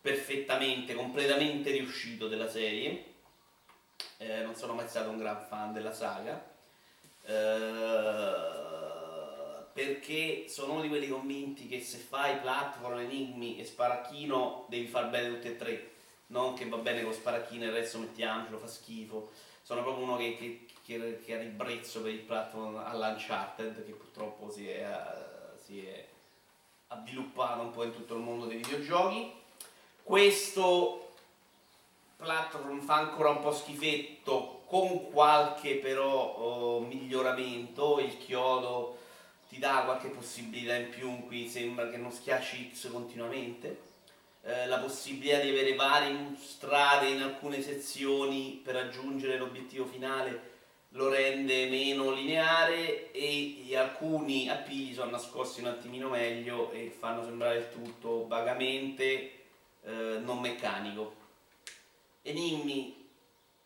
perfettamente, 0.00 0.94
completamente 0.94 1.72
riuscito 1.72 2.28
della 2.28 2.48
serie. 2.48 3.09
Eh, 4.18 4.42
non 4.42 4.54
sono 4.54 4.74
mai 4.74 4.88
stato 4.88 5.10
un 5.10 5.18
gran 5.18 5.44
fan 5.46 5.72
della 5.72 5.92
saga. 5.92 6.48
Uh, 7.22 8.48
perché 9.72 10.46
sono 10.48 10.72
uno 10.72 10.82
di 10.82 10.88
quelli 10.88 11.08
convinti 11.08 11.68
che 11.68 11.80
se 11.80 11.98
fai 11.98 12.38
platform, 12.38 12.98
enigmi 12.98 13.58
e 13.58 13.64
sparacchino 13.64 14.66
devi 14.68 14.86
far 14.86 15.08
bene 15.10 15.28
tutte 15.28 15.48
e 15.48 15.56
tre, 15.56 15.90
non 16.28 16.54
che 16.54 16.68
va 16.68 16.78
bene 16.78 17.02
con 17.02 17.12
sparacchino 17.12 17.64
e 17.64 17.66
il 17.68 17.72
resto 17.72 17.98
mettiamocelo, 17.98 18.58
fa 18.58 18.66
schifo 18.66 19.30
sono 19.62 19.82
proprio 19.82 20.04
uno 20.04 20.16
che, 20.16 20.36
che, 20.36 20.66
che, 20.84 21.20
che 21.24 21.34
ha 21.36 21.38
ribrezzo 21.38 22.02
per 22.02 22.10
il 22.10 22.18
platform 22.18 22.76
all'Uncharted 22.76 23.84
che 23.84 23.92
purtroppo 23.92 24.50
si 24.50 24.68
è, 24.68 24.84
si 25.64 25.86
è 25.86 26.04
avviluppato 26.88 27.60
un 27.62 27.70
po' 27.70 27.84
in 27.84 27.92
tutto 27.92 28.14
il 28.14 28.20
mondo 28.20 28.46
dei 28.46 28.56
videogiochi. 28.56 29.32
Questo 30.02 31.09
platform 32.20 32.80
fa 32.80 32.94
ancora 32.96 33.30
un 33.30 33.40
po' 33.40 33.52
schifetto 33.52 34.62
con 34.66 35.10
qualche 35.10 35.76
però 35.76 36.34
oh, 36.36 36.80
miglioramento, 36.80 37.98
il 37.98 38.16
chiodo 38.18 38.98
ti 39.48 39.58
dà 39.58 39.82
qualche 39.84 40.08
possibilità 40.08 40.76
in 40.76 40.90
più, 40.90 41.26
qui 41.26 41.48
sembra 41.48 41.90
che 41.90 41.96
non 41.96 42.12
schiacci 42.12 42.70
X 42.72 42.90
continuamente 42.90 43.88
eh, 44.42 44.66
la 44.66 44.78
possibilità 44.78 45.38
di 45.40 45.50
avere 45.50 45.74
varie 45.74 46.34
strade 46.38 47.08
in 47.08 47.20
alcune 47.20 47.60
sezioni 47.60 48.60
per 48.62 48.74
raggiungere 48.74 49.36
l'obiettivo 49.36 49.84
finale 49.84 50.48
lo 50.94 51.08
rende 51.08 51.68
meno 51.68 52.10
lineare 52.10 53.12
e 53.12 53.76
alcuni 53.76 54.48
appigli 54.48 54.92
sono 54.92 55.10
nascosti 55.10 55.60
un 55.60 55.68
attimino 55.68 56.08
meglio 56.08 56.72
e 56.72 56.92
fanno 56.96 57.22
sembrare 57.22 57.58
il 57.58 57.68
tutto 57.70 58.26
vagamente 58.26 59.32
eh, 59.82 60.18
non 60.20 60.40
meccanico. 60.40 61.19
Enigmi, 62.22 63.08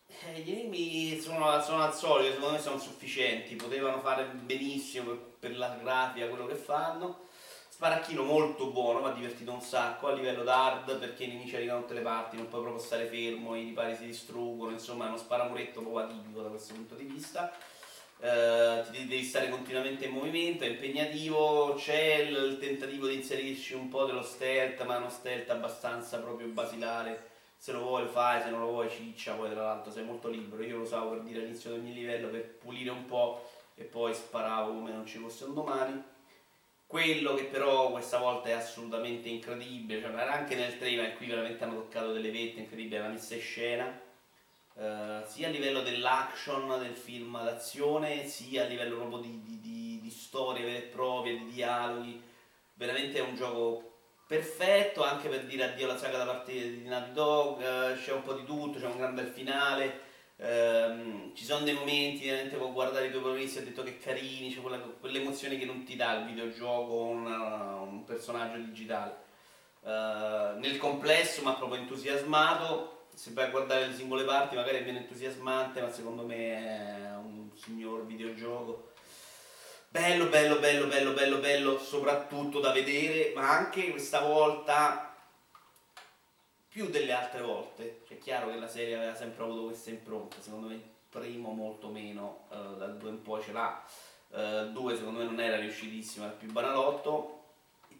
eh, 0.07 0.39
gli 0.39 0.51
enigmi 0.51 1.19
sono, 1.19 1.61
sono, 1.61 1.83
al 1.83 1.93
solito, 1.93 2.33
secondo 2.33 2.55
me 2.55 2.61
sono 2.61 2.79
sufficienti, 2.79 3.55
potevano 3.55 3.99
fare 3.99 4.25
benissimo 4.25 5.09
per, 5.11 5.17
per 5.39 5.57
la 5.57 5.77
grafica 5.81 6.27
quello 6.27 6.45
che 6.45 6.55
fanno. 6.55 7.23
Sparacchino 7.67 8.23
molto 8.23 8.67
buono, 8.67 9.01
mi 9.01 9.09
ha 9.09 9.11
divertito 9.11 9.51
un 9.51 9.59
sacco 9.59 10.07
a 10.07 10.13
livello 10.13 10.43
d'hard 10.43 10.97
perché 10.97 11.25
i 11.25 11.27
nemici 11.27 11.57
arrivano 11.57 11.79
da 11.79 11.85
tutte 11.85 11.99
le 11.99 12.05
parti, 12.05 12.37
non 12.37 12.47
puoi 12.47 12.61
proprio 12.61 12.81
stare 12.81 13.05
fermo, 13.07 13.53
i 13.55 13.65
ripari 13.65 13.95
si 13.97 14.05
distruggono, 14.05 14.71
insomma 14.71 15.05
è 15.05 15.07
uno 15.09 15.17
sparamuretto 15.17 15.81
proprio 15.81 16.05
atipico 16.05 16.41
da 16.41 16.47
questo 16.47 16.73
punto 16.73 16.95
di 16.95 17.03
vista. 17.03 17.51
Uh, 18.17 18.89
ti 18.89 19.05
devi 19.05 19.23
stare 19.23 19.49
continuamente 19.49 20.05
in 20.05 20.11
movimento, 20.11 20.63
è 20.63 20.67
impegnativo, 20.67 21.73
c'è 21.73 22.19
il, 22.19 22.33
il, 22.33 22.57
tentativo 22.59 23.07
di 23.07 23.15
inserirci 23.15 23.73
un 23.73 23.89
po' 23.89 24.05
dello 24.05 24.23
stealth, 24.23 24.81
ma 24.85 24.95
è 24.95 24.99
uno 24.99 25.09
stealth 25.09 25.49
abbastanza 25.49 26.19
proprio 26.19 26.47
basilare, 26.47 27.34
se 27.57 27.71
lo 27.71 27.79
vuoi 27.79 28.03
lo 28.03 28.09
fai, 28.09 28.41
se 28.41 28.49
non 28.49 28.59
lo 28.59 28.67
vuoi 28.67 28.89
ciccia, 28.89 29.33
poi 29.33 29.49
tra 29.51 29.63
l'altro 29.63 29.91
sei 29.91 30.03
molto 30.03 30.29
libero, 30.29 30.63
io 30.63 30.77
lo 30.77 30.83
usavo 30.83 31.11
per 31.11 31.21
dire 31.21 31.39
all'inizio 31.39 31.71
del 31.71 31.81
mio 31.81 31.93
livello 31.93 32.27
per 32.29 32.45
pulire 32.57 32.89
un 32.89 33.05
po' 33.05 33.49
e 33.75 33.83
poi 33.83 34.13
sparavo 34.13 34.73
come 34.73 34.91
non 34.91 35.05
ci 35.05 35.17
fosse 35.17 35.45
un 35.45 35.53
domani. 35.53 36.03
Quello 36.87 37.33
che 37.33 37.45
però 37.45 37.89
questa 37.91 38.19
volta 38.19 38.49
è 38.49 38.51
assolutamente 38.51 39.27
incredibile, 39.27 40.01
cioè 40.01 40.11
era 40.11 40.33
anche 40.33 40.55
nel 40.55 40.77
trailer, 40.77 41.17
qui 41.17 41.25
veramente 41.25 41.63
hanno 41.63 41.75
toccato 41.75 42.13
delle 42.13 42.31
vette 42.31 42.59
incredibili, 42.59 43.01
la 43.01 43.07
messa 43.07 43.33
in 43.33 43.41
scena, 43.41 44.01
eh, 44.77 45.23
sia 45.25 45.47
a 45.47 45.51
livello 45.51 45.81
dell'action 45.81 46.79
del 46.79 46.95
film 46.95 47.43
d'azione, 47.43 48.27
sia 48.27 48.63
a 48.63 48.67
livello 48.67 48.97
proprio 48.97 49.19
di, 49.19 49.41
di, 49.43 49.59
di, 49.59 49.99
di 50.01 50.09
storie 50.11 50.63
vere 50.63 50.77
e 50.77 50.87
proprie, 50.87 51.37
di 51.39 51.47
dialoghi. 51.47 52.21
Veramente 52.75 53.17
è 53.17 53.21
un 53.21 53.35
gioco 53.35 53.94
perfetto 54.27 55.03
anche 55.03 55.29
per 55.29 55.45
dire 55.45 55.65
addio 55.65 55.85
alla 55.85 55.97
saga 55.97 56.17
da 56.17 56.25
parte 56.25 56.51
di 56.51 56.87
Naughty 56.87 57.11
Dog, 57.11 57.61
eh, 57.61 57.95
c'è 57.95 58.11
un 58.11 58.21
po' 58.21 58.33
di 58.33 58.45
tutto, 58.45 58.79
c'è 58.79 58.87
un 58.87 58.97
gran 58.97 59.15
bel 59.15 59.27
finale. 59.27 60.03
Um, 60.37 61.33
ci 61.33 61.45
sono 61.45 61.63
dei 61.63 61.73
momenti, 61.73 62.25
veramente 62.25 62.57
può 62.57 62.69
guardare 62.69 63.05
i 63.05 63.09
tuoi 63.09 63.21
protagonisti 63.21 63.57
e 63.57 63.61
ha 63.61 63.63
detto 63.63 63.83
che 63.83 63.99
carini, 63.99 64.53
c'è 64.53 64.59
quella, 64.59 64.79
quelle 64.79 65.21
emozioni 65.21 65.57
che 65.57 65.63
non 65.63 65.85
ti 65.85 65.95
dà 65.95 66.19
il 66.19 66.25
videogioco 66.25 66.91
o 66.91 67.05
un 67.07 68.03
personaggio 68.03 68.57
digitale. 68.57 69.23
Uh, 69.81 70.57
nel 70.59 70.77
complesso 70.77 71.41
mi 71.41 71.49
ha 71.49 71.53
proprio 71.53 71.79
entusiasmato, 71.79 73.05
se 73.13 73.31
vai 73.31 73.45
a 73.45 73.49
guardare 73.49 73.87
le 73.87 73.93
singole 73.93 74.25
parti 74.25 74.55
magari 74.55 74.79
è 74.79 74.83
meno 74.83 74.97
entusiasmante, 74.97 75.79
ma 75.81 75.89
secondo 75.89 76.23
me 76.23 76.35
è 76.35 77.15
un 77.15 77.49
signor 77.55 78.05
videogioco. 78.05 78.91
Bello, 79.95 80.25
bello, 80.25 80.59
bello, 80.59 80.87
bello, 80.87 81.13
bello, 81.13 81.37
bello, 81.37 81.79
soprattutto 81.79 82.59
da 82.59 82.73
vedere, 82.73 83.31
ma 83.33 83.49
anche 83.49 83.91
questa 83.91 84.19
volta 84.19 85.15
più 86.67 86.89
delle 86.89 87.13
altre 87.13 87.41
volte. 87.41 88.01
È 88.05 88.17
chiaro 88.17 88.49
che 88.49 88.57
la 88.57 88.67
serie 88.67 88.97
aveva 88.97 89.15
sempre 89.15 89.45
avuto 89.45 89.67
questa 89.67 89.91
impronta, 89.91 90.41
secondo 90.41 90.67
me 90.67 90.73
il 90.73 90.83
primo 91.07 91.53
molto 91.53 91.87
meno, 91.87 92.47
uh, 92.49 92.75
dal 92.75 92.97
2 92.97 93.09
in 93.09 93.21
poi 93.21 93.41
ce 93.41 93.53
l'ha. 93.53 93.85
Uh, 94.31 94.73
2 94.73 94.97
secondo 94.97 95.19
me 95.19 95.23
non 95.23 95.39
era 95.39 95.55
riuscitissimo, 95.55 96.25
era 96.25 96.33
più 96.33 96.51
banalotto 96.51 97.43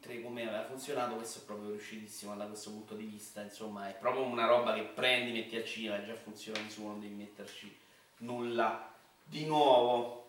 3 0.01 0.21
come 0.21 0.45
aveva 0.45 0.65
funzionato, 0.65 1.15
questo 1.15 1.39
è 1.39 1.41
proprio 1.43 1.69
riuscitissimo 1.69 2.35
da 2.35 2.45
questo 2.45 2.71
punto 2.71 2.95
di 2.95 3.05
vista, 3.05 3.39
insomma 3.39 3.87
è 3.87 3.93
proprio 3.93 4.23
una 4.23 4.47
roba 4.47 4.73
che 4.73 4.83
prendi, 4.83 5.31
metti 5.31 5.55
al 5.55 5.63
cinema 5.63 5.97
e 5.97 6.05
già 6.05 6.15
funziona 6.15 6.59
di 6.59 6.69
suo, 6.69 6.87
non 6.87 6.99
devi 6.99 7.13
metterci 7.13 7.73
nulla 8.17 8.91
di 9.23 9.45
nuovo. 9.45 10.24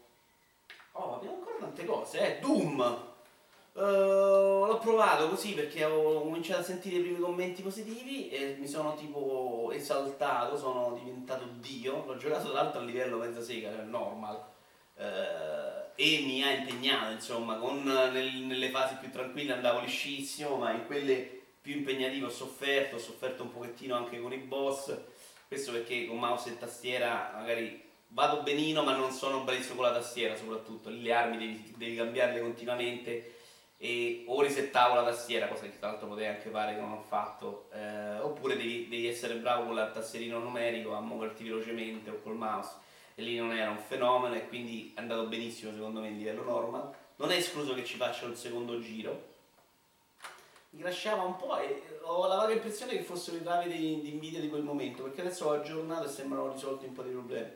Oh, 0.99 1.17
abbiamo 1.17 1.37
ancora 1.37 1.57
tante 1.59 1.85
cose, 1.85 2.39
eh, 2.39 2.41
Doom! 2.41 3.15
Uh, 3.73 4.65
l'ho 4.65 4.79
provato 4.81 5.29
così 5.29 5.53
perché 5.53 5.85
ho 5.85 6.23
cominciato 6.23 6.61
a 6.61 6.65
sentire 6.65 6.97
i 6.97 7.01
primi 7.01 7.19
commenti 7.19 7.61
positivi 7.61 8.31
e 8.31 8.57
mi 8.59 8.67
sono 8.67 8.95
tipo 8.95 9.71
esaltato, 9.75 10.57
sono 10.57 10.99
diventato 10.99 11.45
dio, 11.61 12.03
l'ho 12.07 12.17
giocato 12.17 12.51
tra 12.51 12.63
l'altro 12.63 12.81
a 12.81 12.85
livello 12.85 13.19
mezza 13.19 13.43
sega, 13.43 13.71
cioè 13.71 13.83
normal. 13.83 14.43
Uh, 14.95 15.93
e 15.95 16.23
mi 16.25 16.43
ha 16.43 16.53
impegnato, 16.53 17.13
insomma, 17.13 17.57
con, 17.57 17.83
nel, 17.83 18.33
nelle 18.33 18.71
fasi 18.71 18.95
più 18.95 19.11
tranquille 19.11 19.53
andavo 19.53 19.81
liscissimo, 19.81 20.57
ma 20.57 20.73
in 20.73 20.87
quelle 20.87 21.43
più 21.61 21.75
impegnative 21.75 22.27
ho 22.27 22.31
sofferto, 22.31 22.97
ho 22.97 22.99
sofferto 22.99 23.43
un 23.43 23.53
pochettino 23.53 23.95
anche 23.95 24.19
con 24.19 24.33
i 24.33 24.39
boss, 24.39 24.97
questo 25.47 25.73
perché 25.73 26.07
con 26.07 26.17
mouse 26.17 26.49
e 26.51 26.59
tastiera 26.59 27.33
magari 27.35 27.86
vado 28.09 28.43
benino 28.43 28.83
ma 28.83 28.97
non 28.97 29.11
sono 29.11 29.43
bravissimo 29.43 29.77
con 29.77 29.85
la 29.85 29.93
tastiera 29.93 30.37
soprattutto, 30.37 30.91
le 30.91 31.13
armi 31.13 31.39
devi, 31.39 31.75
devi 31.77 31.97
cambiarle 31.97 32.41
continuamente 32.41 33.35
e 33.79 34.25
o 34.27 34.41
risettavo 34.41 34.95
la 34.95 35.05
tastiera, 35.05 35.49
cosa 35.49 35.63
che 35.63 35.79
tra 35.79 35.89
l'altro 35.89 36.09
potevi 36.09 36.29
anche 36.29 36.49
fare 36.49 36.75
che 36.75 36.81
non 36.81 36.93
ho 36.93 37.05
fatto, 37.07 37.69
eh, 37.73 38.19
oppure 38.21 38.57
devi, 38.57 38.89
devi, 38.89 39.07
essere 39.07 39.35
bravo 39.35 39.67
con 39.67 39.77
il 39.77 39.91
tastierino 39.93 40.39
numerico 40.39 40.95
a 40.95 41.01
muoverti 41.01 41.45
velocemente 41.45 42.09
o 42.09 42.21
col 42.23 42.37
mouse 42.37 42.85
e 43.15 43.23
lì 43.23 43.37
non 43.39 43.53
era 43.53 43.71
un 43.71 43.79
fenomeno 43.79 44.35
e 44.35 44.47
quindi 44.49 44.93
è 44.95 45.01
andato 45.01 45.27
benissimo 45.27 45.73
secondo 45.73 46.01
me 46.01 46.09
in 46.09 46.19
livello 46.19 46.43
normal. 46.43 46.95
Non 47.17 47.33
è 47.33 47.37
escluso 47.37 47.75
che 47.75 47.85
ci 47.85 47.97
faccia 47.97 48.27
un 48.27 48.37
secondo 48.37 48.79
giro. 48.79 49.35
Mi 50.71 50.83
crashava 50.83 51.23
un 51.23 51.37
po' 51.37 51.59
e 51.59 51.99
ho 52.03 52.27
la 52.27 52.37
vaga 52.37 52.53
impressione 52.53 52.93
che 52.93 53.03
fossero 53.03 53.39
i 53.39 53.43
gravi 53.43 53.73
di, 53.73 54.01
di 54.03 54.13
Nvidia 54.13 54.41
di 54.41 54.51
quel 54.51 54.63
momento, 54.63 55.03
perché 55.03 55.23
adesso 55.23 55.47
ho 55.47 55.53
aggiornato 55.53 56.07
e 56.07 56.11
sembrano 56.11 56.53
risolti 56.53 56.85
un 56.85 56.93
po' 56.93 57.03
di 57.03 57.11
problemi. 57.11 57.51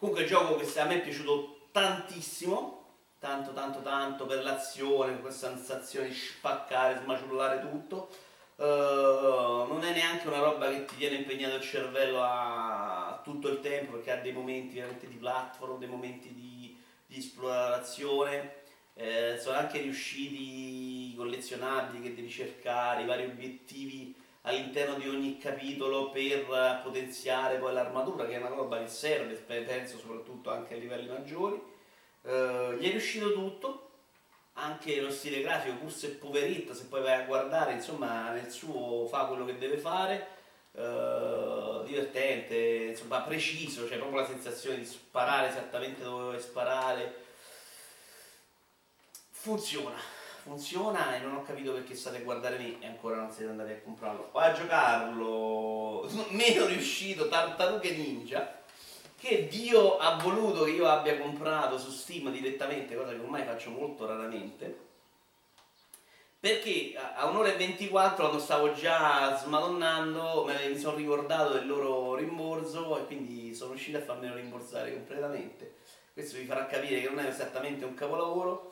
Comunque 0.00 0.24
il 0.24 0.30
gioco 0.30 0.54
questo 0.54 0.80
a 0.80 0.86
me 0.86 0.94
è 0.94 1.02
piaciuto 1.02 1.68
tantissimo, 1.72 3.02
tanto 3.18 3.52
tanto 3.52 3.82
tanto 3.82 4.24
per 4.24 4.42
l'azione, 4.42 5.12
per 5.12 5.20
questa 5.20 5.54
sensazione 5.54 6.08
di 6.08 6.14
spaccare, 6.14 7.02
smaciullare 7.02 7.60
tutto. 7.60 8.08
Uh, 8.56 9.68
non 9.68 9.84
è 9.84 9.92
neanche 9.92 10.26
una 10.26 10.38
roba 10.38 10.70
che 10.70 10.86
ti 10.86 10.96
tiene 10.96 11.16
impegnato 11.16 11.56
il 11.56 11.62
cervello 11.62 12.22
a 12.22 13.20
tutto 13.22 13.48
il 13.48 13.60
tempo 13.60 13.92
perché 13.92 14.12
ha 14.12 14.16
dei 14.16 14.32
momenti 14.32 14.76
veramente 14.76 15.06
di 15.06 15.16
platform, 15.16 15.78
dei 15.78 15.88
momenti 15.88 16.32
di, 16.32 16.74
di 17.06 17.18
esplorazione, 17.18 18.54
eh, 18.94 19.38
sono 19.38 19.58
anche 19.58 19.82
riusciti 19.82 21.12
i 21.12 21.14
collezionabili 21.14 22.02
che 22.02 22.14
devi 22.14 22.30
cercare, 22.30 23.02
i 23.02 23.06
vari 23.06 23.24
obiettivi 23.24 24.14
all'interno 24.50 24.94
di 24.94 25.08
ogni 25.08 25.38
capitolo 25.38 26.10
per 26.10 26.80
potenziare 26.82 27.56
poi 27.58 27.72
l'armatura, 27.72 28.26
che 28.26 28.34
è 28.34 28.38
una 28.38 28.48
roba 28.48 28.78
che 28.78 28.88
serve, 28.88 29.34
penso 29.34 29.98
soprattutto 29.98 30.50
anche 30.50 30.74
a 30.74 30.76
livelli 30.76 31.08
maggiori. 31.08 31.60
Eh, 32.22 32.76
gli 32.78 32.86
è 32.86 32.90
riuscito 32.90 33.32
tutto, 33.32 33.90
anche 34.54 35.00
lo 35.00 35.10
stile 35.10 35.40
grafico, 35.40 35.76
pur 35.76 35.92
se 35.92 36.10
poveretto, 36.10 36.74
se 36.74 36.84
poi 36.84 37.00
vai 37.00 37.14
a 37.14 37.24
guardare, 37.24 37.72
insomma, 37.72 38.30
nel 38.30 38.50
suo 38.50 39.06
fa 39.06 39.24
quello 39.24 39.44
che 39.44 39.56
deve 39.56 39.78
fare 39.78 40.26
uh, 40.72 41.82
divertente, 41.84 42.54
insomma 42.90 43.22
preciso, 43.22 43.88
cioè 43.88 43.96
proprio 43.96 44.20
la 44.20 44.26
sensazione 44.26 44.76
di 44.76 44.84
sparare 44.84 45.48
esattamente 45.48 46.02
dove 46.02 46.22
vuoi 46.24 46.40
sparare. 46.40 47.28
Funziona, 49.30 49.96
funziona 50.42 51.14
e 51.14 51.20
non 51.20 51.36
ho 51.36 51.42
capito 51.42 51.72
perché 51.72 51.94
state 51.94 52.18
a 52.18 52.20
guardare 52.20 52.58
me 52.58 52.80
e 52.80 52.86
ancora 52.86 53.16
non 53.16 53.30
siete 53.30 53.50
andati 53.50 53.72
a 53.72 53.80
comprarlo. 53.80 54.28
O 54.32 54.38
a 54.38 54.52
giocarlo, 54.52 56.08
meno 56.30 56.66
riuscito, 56.66 57.28
Tartarughe 57.28 57.90
Ninja, 57.92 58.62
che 59.16 59.48
Dio 59.48 59.98
ha 59.98 60.16
voluto 60.16 60.64
che 60.64 60.70
io 60.70 60.88
abbia 60.88 61.18
comprato 61.18 61.78
su 61.78 61.90
Steam 61.90 62.30
direttamente, 62.30 62.96
cosa 62.96 63.10
che 63.10 63.18
ormai 63.18 63.44
faccio 63.44 63.70
molto 63.70 64.06
raramente 64.06 64.88
perché 66.40 66.94
a 66.96 67.26
un'ora 67.26 67.52
e 67.52 67.56
24 67.56 68.24
quando 68.24 68.42
stavo 68.42 68.72
già 68.72 69.36
smadonnando 69.36 70.48
mi 70.70 70.78
sono 70.78 70.96
ricordato 70.96 71.52
del 71.52 71.66
loro 71.66 72.14
rimborso 72.14 72.98
e 72.98 73.04
quindi 73.04 73.54
sono 73.54 73.72
riuscito 73.72 73.98
a 73.98 74.00
farmelo 74.00 74.36
rimborsare 74.36 74.94
completamente. 74.94 75.74
Questo 76.14 76.38
vi 76.38 76.46
farà 76.46 76.64
capire 76.64 77.02
che 77.02 77.10
non 77.10 77.18
è 77.18 77.28
esattamente 77.28 77.84
un 77.84 77.92
capolavoro. 77.92 78.69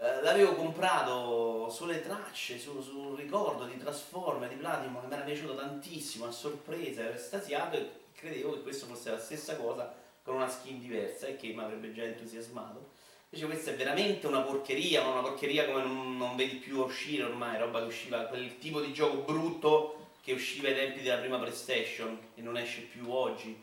Eh, 0.00 0.22
l'avevo 0.22 0.54
comprato 0.54 1.68
sulle 1.70 2.00
tracce, 2.00 2.56
su, 2.56 2.80
sul 2.80 3.16
ricordo 3.16 3.64
di 3.64 3.76
Transformer, 3.76 4.48
di 4.48 4.54
Platinum, 4.54 5.00
che 5.00 5.06
mi 5.08 5.12
era 5.12 5.22
piaciuto 5.24 5.56
tantissimo, 5.56 6.26
a 6.26 6.30
sorpresa, 6.30 7.02
ero 7.02 7.14
estasiato 7.14 7.76
e 7.76 7.90
credevo 8.14 8.52
che 8.52 8.62
questo 8.62 8.86
fosse 8.86 9.10
la 9.10 9.18
stessa 9.18 9.56
cosa 9.56 9.92
con 10.22 10.36
una 10.36 10.48
skin 10.48 10.78
diversa 10.78 11.26
e 11.26 11.36
che 11.36 11.48
mi 11.48 11.60
avrebbe 11.60 11.92
già 11.92 12.04
entusiasmato. 12.04 12.90
Invece 13.30 13.46
questa 13.50 13.70
è 13.72 13.74
veramente 13.74 14.28
una 14.28 14.42
porcheria, 14.42 15.02
ma 15.02 15.10
una 15.10 15.20
porcheria 15.22 15.66
come 15.66 15.82
non, 15.82 16.16
non, 16.16 16.36
vedi 16.36 16.56
più 16.56 16.78
uscire 16.78 17.24
ormai, 17.24 17.58
roba 17.58 17.80
che 17.80 17.86
usciva, 17.86 18.22
quel 18.26 18.56
tipo 18.58 18.80
di 18.80 18.92
gioco 18.92 19.22
brutto 19.22 20.10
che 20.22 20.32
usciva 20.32 20.68
ai 20.68 20.74
tempi 20.76 21.02
della 21.02 21.18
prima 21.18 21.38
PlayStation 21.38 22.16
e 22.36 22.40
non 22.40 22.56
esce 22.56 22.82
più 22.82 23.10
oggi. 23.10 23.60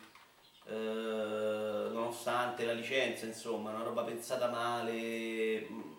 Eh, 0.67 0.73
nonostante 0.73 2.65
la 2.65 2.73
licenza, 2.73 3.25
insomma, 3.25 3.69
una 3.69 3.83
roba 3.83 4.03
pensata 4.03 4.49
male, 4.49 5.93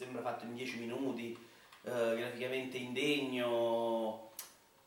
sembra 0.00 0.22
fatto 0.22 0.46
in 0.46 0.54
10 0.54 0.78
minuti, 0.78 1.36
eh, 1.82 2.16
graficamente 2.16 2.78
indegno. 2.78 4.30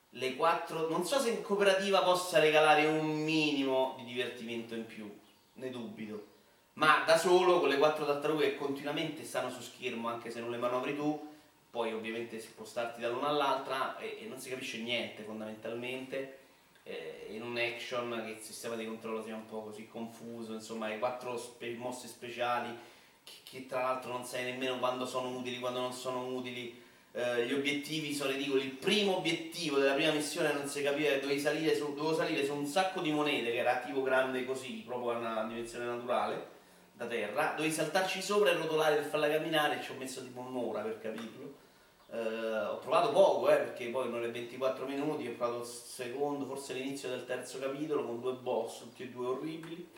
Le 0.09 0.35
4, 0.35 0.89
non 0.89 1.05
so 1.05 1.19
se 1.19 1.29
in 1.29 1.43
cooperativa 1.43 2.01
possa 2.01 2.39
regalare 2.39 2.85
un 2.85 3.23
minimo 3.23 3.93
di 3.97 4.05
divertimento 4.05 4.73
in 4.73 4.85
più, 4.85 5.11
ne 5.53 5.69
dubito 5.69 6.31
ma 6.75 7.03
da 7.05 7.19
solo 7.19 7.59
con 7.59 7.69
le 7.69 7.77
quattro 7.77 8.03
tartarughe 8.03 8.51
che 8.51 8.57
continuamente 8.57 9.23
stanno 9.23 9.51
su 9.51 9.61
schermo 9.61 10.07
anche 10.07 10.31
se 10.31 10.39
non 10.39 10.49
le 10.49 10.57
manovri 10.57 10.95
tu 10.95 11.31
poi 11.69 11.93
ovviamente 11.93 12.39
spostarti 12.39 12.99
dall'una 12.99 13.27
all'altra 13.27 13.95
e, 13.97 14.17
e 14.21 14.25
non 14.25 14.39
si 14.39 14.49
capisce 14.49 14.79
niente 14.79 15.21
fondamentalmente 15.21 16.39
eh, 16.81 17.27
in 17.29 17.43
un 17.43 17.57
action 17.57 18.23
che 18.25 18.31
il 18.31 18.39
sistema 18.39 18.75
di 18.75 18.87
controllo 18.87 19.21
sia 19.21 19.35
un 19.35 19.45
po' 19.45 19.61
così 19.61 19.87
confuso 19.87 20.53
insomma 20.53 20.87
hai 20.87 20.97
quattro 20.97 21.37
spe- 21.37 21.75
mosse 21.75 22.07
speciali 22.07 22.75
che, 23.23 23.33
che, 23.43 23.65
tra 23.67 23.81
l'altro 23.81 24.11
non 24.11 24.25
sai 24.25 24.43
nemmeno 24.43 24.79
quando 24.79 25.05
sono 25.05 25.29
utili 25.29 25.59
quando 25.59 25.79
non 25.79 25.93
sono 25.93 26.25
utili 26.27 26.81
eh, 27.11 27.45
gli 27.45 27.53
obiettivi 27.53 28.13
sono 28.13 28.31
ridicoli 28.31 28.63
il 28.63 28.71
primo 28.71 29.17
obiettivo 29.17 29.77
della 29.77 29.93
prima 29.93 30.11
missione 30.11 30.53
non 30.53 30.67
si 30.67 30.81
capiva 30.81 31.15
dovevi 31.17 31.39
salire 31.39 31.75
su, 31.75 31.93
dovevo 31.93 32.15
salire 32.15 32.45
su 32.45 32.53
un 32.53 32.65
sacco 32.65 33.01
di 33.01 33.11
monete 33.11 33.51
che 33.51 33.57
era 33.57 33.77
tipo 33.79 34.01
grande 34.01 34.45
così 34.45 34.83
proprio 34.85 35.11
a 35.11 35.17
una 35.17 35.43
dimensione 35.45 35.85
naturale 35.85 36.53
da 36.95 37.07
terra, 37.07 37.53
dovevi 37.55 37.73
saltarci 37.73 38.21
sopra 38.21 38.51
e 38.51 38.55
rotolare 38.55 38.95
per 38.95 39.05
farla 39.05 39.29
camminare, 39.29 39.81
ci 39.81 39.91
ho 39.91 39.95
messo 39.95 40.23
tipo 40.23 40.41
un'ora 40.41 40.81
per 40.81 40.99
capirlo. 40.99 41.61
Uh, 42.07 42.73
ho 42.73 42.77
provato 42.77 43.11
poco, 43.11 43.49
eh, 43.49 43.55
perché 43.55 43.87
poi 43.87 44.07
non 44.09 44.23
è 44.23 44.29
24 44.29 44.85
minuti, 44.85 45.27
ho 45.27 45.33
provato 45.33 45.61
il 45.61 45.65
secondo, 45.65 46.45
forse 46.45 46.73
l'inizio 46.73 47.09
del 47.09 47.25
terzo 47.25 47.57
capitolo 47.57 48.05
con 48.05 48.21
due 48.21 48.33
boss, 48.33 48.79
tutti 48.79 49.03
e 49.03 49.09
due 49.09 49.27
orribili. 49.27 49.89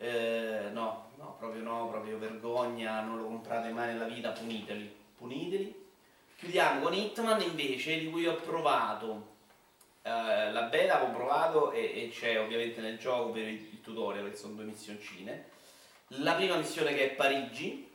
Uh, 0.00 0.72
no, 0.72 1.10
no, 1.16 1.36
proprio 1.38 1.62
no, 1.62 1.88
proprio 1.88 2.18
vergogna, 2.18 3.02
non 3.02 3.18
lo 3.18 3.24
comprate 3.24 3.68
mai 3.68 3.92
nella 3.92 4.06
vita, 4.06 4.30
puniteli, 4.30 4.90
puniteli. 5.16 5.88
Chiudiamo 6.36 6.80
con 6.80 6.94
Hitman 6.94 7.42
invece, 7.42 7.98
di 7.98 8.10
cui 8.10 8.26
ho 8.26 8.36
provato 8.36 9.30
Uh, 10.02 10.50
la 10.50 10.62
beta 10.70 10.96
avevo 10.96 11.12
provato 11.12 11.72
e, 11.72 12.04
e, 12.04 12.08
c'è 12.08 12.40
ovviamente 12.40 12.80
nel 12.80 12.96
gioco 12.96 13.32
per 13.32 13.46
il, 13.46 13.82
tutorial 13.82 14.30
che 14.30 14.36
sono 14.36 14.54
due 14.54 14.64
missioncine. 14.64 15.48
La 16.14 16.32
prima 16.34 16.56
missione 16.56 16.94
che 16.94 17.10
è 17.10 17.14
Parigi 17.14 17.86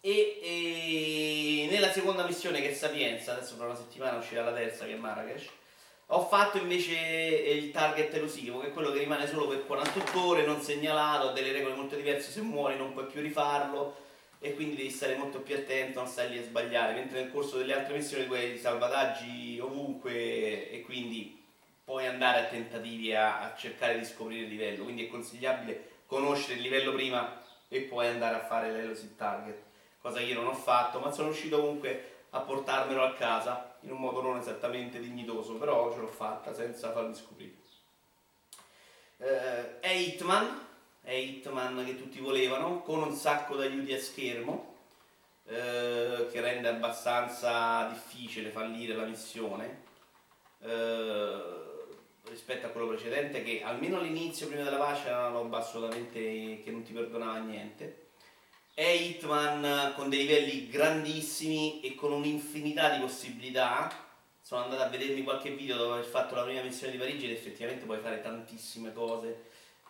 e, 0.00 0.40
e, 0.42 1.68
nella 1.70 1.92
seconda 1.92 2.24
missione 2.24 2.62
che 2.62 2.70
è 2.70 2.72
Sapienza, 2.72 3.32
adesso 3.32 3.56
tra 3.56 3.66
una 3.66 3.74
settimana 3.74 4.16
uscirà 4.16 4.42
la 4.42 4.54
terza 4.54 4.86
che 4.86 4.94
è 4.94 4.96
Marrakesh, 4.96 5.50
ho 6.10 6.24
fatto 6.26 6.58
invece 6.58 6.94
il 6.94 7.72
target 7.72 8.14
elusivo, 8.14 8.60
che 8.60 8.68
è 8.68 8.72
quello 8.72 8.92
che 8.92 9.00
rimane 9.00 9.26
solo 9.26 9.48
per 9.48 9.66
48 9.66 10.24
ore, 10.24 10.46
non 10.46 10.60
segnalato, 10.60 11.28
ha 11.28 11.32
delle 11.32 11.52
regole 11.52 11.74
molto 11.74 11.96
diverse, 11.96 12.30
se 12.30 12.42
muori 12.42 12.76
non 12.76 12.92
puoi 12.92 13.06
più 13.06 13.20
rifarlo 13.20 14.04
e 14.38 14.54
quindi 14.54 14.76
devi 14.76 14.90
stare 14.90 15.16
molto 15.16 15.40
più 15.40 15.56
attento, 15.56 15.98
non 15.98 16.08
stai 16.08 16.30
lì 16.30 16.38
a 16.38 16.44
sbagliare, 16.44 16.94
mentre 16.94 17.20
nel 17.20 17.32
corso 17.32 17.58
delle 17.58 17.74
altre 17.74 17.96
missioni 17.96 18.26
tu 18.26 18.34
hai 18.34 18.56
salvataggi 18.56 19.58
ovunque 19.58 20.70
e 20.70 20.82
quindi 20.82 21.42
puoi 21.82 22.06
andare 22.06 22.40
a 22.40 22.44
tentativi 22.44 23.12
a, 23.12 23.40
a 23.40 23.56
cercare 23.56 23.98
di 23.98 24.04
scoprire 24.04 24.42
il 24.42 24.48
livello, 24.48 24.84
quindi 24.84 25.06
è 25.06 25.08
consigliabile 25.08 25.94
conoscere 26.06 26.54
il 26.54 26.62
livello 26.62 26.92
prima 26.92 27.42
e 27.68 27.80
poi 27.80 28.06
andare 28.06 28.36
a 28.36 28.44
fare 28.44 28.70
l'elusive 28.70 29.16
target, 29.16 29.58
cosa 30.00 30.18
che 30.18 30.24
io 30.24 30.34
non 30.34 30.46
ho 30.46 30.54
fatto, 30.54 31.00
ma 31.00 31.10
sono 31.10 31.28
riuscito 31.28 31.58
comunque 31.58 32.15
a 32.30 32.40
portarmelo 32.40 33.04
a 33.04 33.14
casa 33.14 33.76
in 33.80 33.92
un 33.92 33.98
modo 33.98 34.20
non 34.20 34.38
esattamente 34.38 34.98
dignitoso, 34.98 35.54
però 35.54 35.92
ce 35.92 36.00
l'ho 36.00 36.06
fatta 36.08 36.52
senza 36.52 36.92
farmi 36.92 37.14
scoprire. 37.14 37.64
Eh, 39.18 39.80
è 39.80 39.90
Hitman, 39.90 40.66
è 41.02 41.12
Hitman 41.12 41.84
che 41.84 41.96
tutti 41.96 42.20
volevano, 42.20 42.82
con 42.82 43.02
un 43.02 43.14
sacco 43.14 43.56
d'aiuti 43.56 43.92
a 43.94 44.00
schermo, 44.00 44.74
eh, 45.46 46.28
che 46.30 46.40
rende 46.40 46.68
abbastanza 46.68 47.86
difficile 47.88 48.50
fallire 48.50 48.94
la 48.94 49.04
missione 49.04 49.84
eh, 50.60 51.42
rispetto 52.24 52.66
a 52.66 52.70
quello 52.70 52.88
precedente 52.88 53.42
che 53.42 53.62
almeno 53.62 53.98
all'inizio, 53.98 54.48
prima 54.48 54.64
della 54.64 54.78
pace, 54.78 55.06
erano 55.08 55.48
assolutamente 55.54 56.60
che 56.62 56.70
non 56.70 56.82
ti 56.82 56.92
perdonava 56.92 57.38
niente. 57.38 58.05
È 58.78 58.86
Hitman 58.86 59.94
con 59.94 60.10
dei 60.10 60.26
livelli 60.26 60.68
grandissimi 60.68 61.80
e 61.80 61.94
con 61.94 62.12
un'infinità 62.12 62.90
di 62.90 63.00
possibilità. 63.00 63.90
Sono 64.42 64.64
andato 64.64 64.82
a 64.82 64.88
vedermi 64.88 65.22
qualche 65.22 65.48
video 65.52 65.78
dopo 65.78 65.94
aver 65.94 66.04
fatto 66.04 66.34
la 66.34 66.42
prima 66.42 66.60
missione 66.60 66.92
di 66.92 66.98
Parigi 66.98 67.24
ed 67.24 67.30
effettivamente 67.30 67.86
puoi 67.86 68.00
fare 68.00 68.20
tantissime 68.20 68.92
cose 68.92 69.44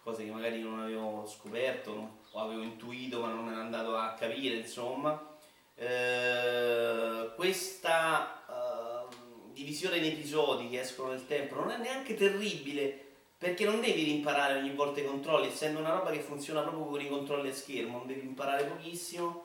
cose 0.04 0.22
che 0.22 0.30
magari 0.30 0.60
non 0.60 0.78
avevo 0.78 1.26
scoperto 1.26 2.20
o 2.30 2.38
avevo 2.38 2.62
intuito 2.62 3.18
ma 3.18 3.26
non 3.26 3.48
ero 3.48 3.60
andato 3.60 3.96
a 3.96 4.14
capire, 4.14 4.54
insomma. 4.54 5.36
Eh, 5.74 7.32
questa 7.34 8.44
eh, 8.48 9.16
divisione 9.52 9.96
in 9.96 10.04
episodi 10.04 10.68
che 10.68 10.78
escono 10.78 11.10
nel 11.10 11.26
tempo 11.26 11.56
non 11.56 11.72
è 11.72 11.78
neanche 11.78 12.14
terribile 12.14 13.05
perché 13.46 13.64
non 13.64 13.80
devi 13.80 14.02
rimparare 14.02 14.58
ogni 14.58 14.72
volta 14.72 15.00
i 15.00 15.04
controlli, 15.04 15.48
essendo 15.48 15.78
una 15.78 15.90
roba 15.90 16.10
che 16.10 16.20
funziona 16.20 16.62
proprio 16.62 16.84
con 16.84 17.00
i 17.00 17.08
controlli 17.08 17.48
a 17.48 17.54
schermo, 17.54 17.98
non 17.98 18.06
devi 18.06 18.26
imparare 18.26 18.64
pochissimo 18.64 19.44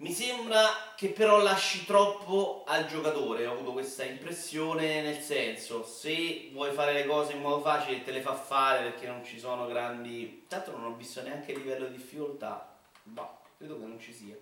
mi 0.00 0.12
sembra 0.12 0.94
che 0.96 1.10
però 1.10 1.42
lasci 1.42 1.84
troppo 1.84 2.64
al 2.66 2.86
giocatore, 2.86 3.46
ho 3.46 3.52
avuto 3.52 3.72
questa 3.72 4.02
impressione, 4.02 5.02
nel 5.02 5.20
senso, 5.20 5.84
se 5.84 6.48
vuoi 6.52 6.72
fare 6.72 6.94
le 6.94 7.04
cose 7.04 7.34
in 7.34 7.42
modo 7.42 7.60
facile 7.60 8.02
te 8.02 8.10
le 8.10 8.22
fa 8.22 8.32
fare 8.32 8.82
perché 8.84 9.06
non 9.06 9.22
ci 9.22 9.38
sono 9.38 9.66
grandi... 9.66 10.46
Tanto 10.48 10.70
non 10.70 10.84
ho 10.84 10.96
visto 10.96 11.20
neanche 11.20 11.52
il 11.52 11.58
livello 11.58 11.86
di 11.86 11.96
difficoltà, 11.98 12.78
boh, 13.02 13.40
credo 13.58 13.78
che 13.78 13.84
non 13.84 14.00
ci 14.00 14.14
sia. 14.14 14.34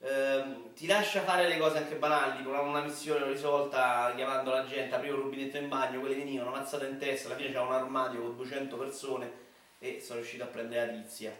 Ehm, 0.00 0.72
ti 0.74 0.86
lascia 0.86 1.22
fare 1.22 1.48
le 1.48 1.58
cose 1.58 1.78
anche 1.78 1.96
banali, 1.96 2.36
tipo 2.36 2.50
una 2.50 2.82
missione 2.82 3.26
risolta 3.26 4.12
chiamando 4.14 4.50
la 4.52 4.64
gente, 4.64 4.94
aprivo 4.94 5.16
il 5.16 5.22
rubinetto 5.22 5.56
in 5.56 5.68
bagno, 5.68 6.00
quelli 6.00 6.14
venivano, 6.14 6.50
mazzata 6.50 6.86
in 6.86 6.98
testa, 6.98 7.28
alla 7.28 7.36
fine 7.36 7.48
c'era 7.48 7.62
un 7.62 7.72
armadio 7.72 8.20
con 8.20 8.36
200 8.36 8.76
persone 8.76 9.32
e 9.80 10.00
sono 10.00 10.20
riuscito 10.20 10.44
a 10.44 10.46
prendere 10.46 10.86
la 10.86 10.98
tizia. 11.00 11.36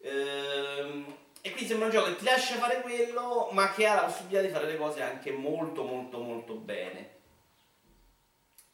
Ehm, 0.00 1.16
e 1.42 1.50
quindi 1.50 1.68
sembra 1.68 1.86
un 1.86 1.92
gioco 1.92 2.06
che 2.08 2.16
ti 2.16 2.24
lascia 2.24 2.54
fare 2.54 2.80
quello, 2.80 3.50
ma 3.52 3.70
che 3.72 3.86
ha 3.86 3.94
la 3.96 4.04
possibilità 4.04 4.40
di 4.40 4.48
fare 4.48 4.66
le 4.66 4.76
cose 4.78 5.02
anche 5.02 5.30
molto 5.30 5.82
molto 5.82 6.18
molto 6.20 6.54
bene. 6.54 7.12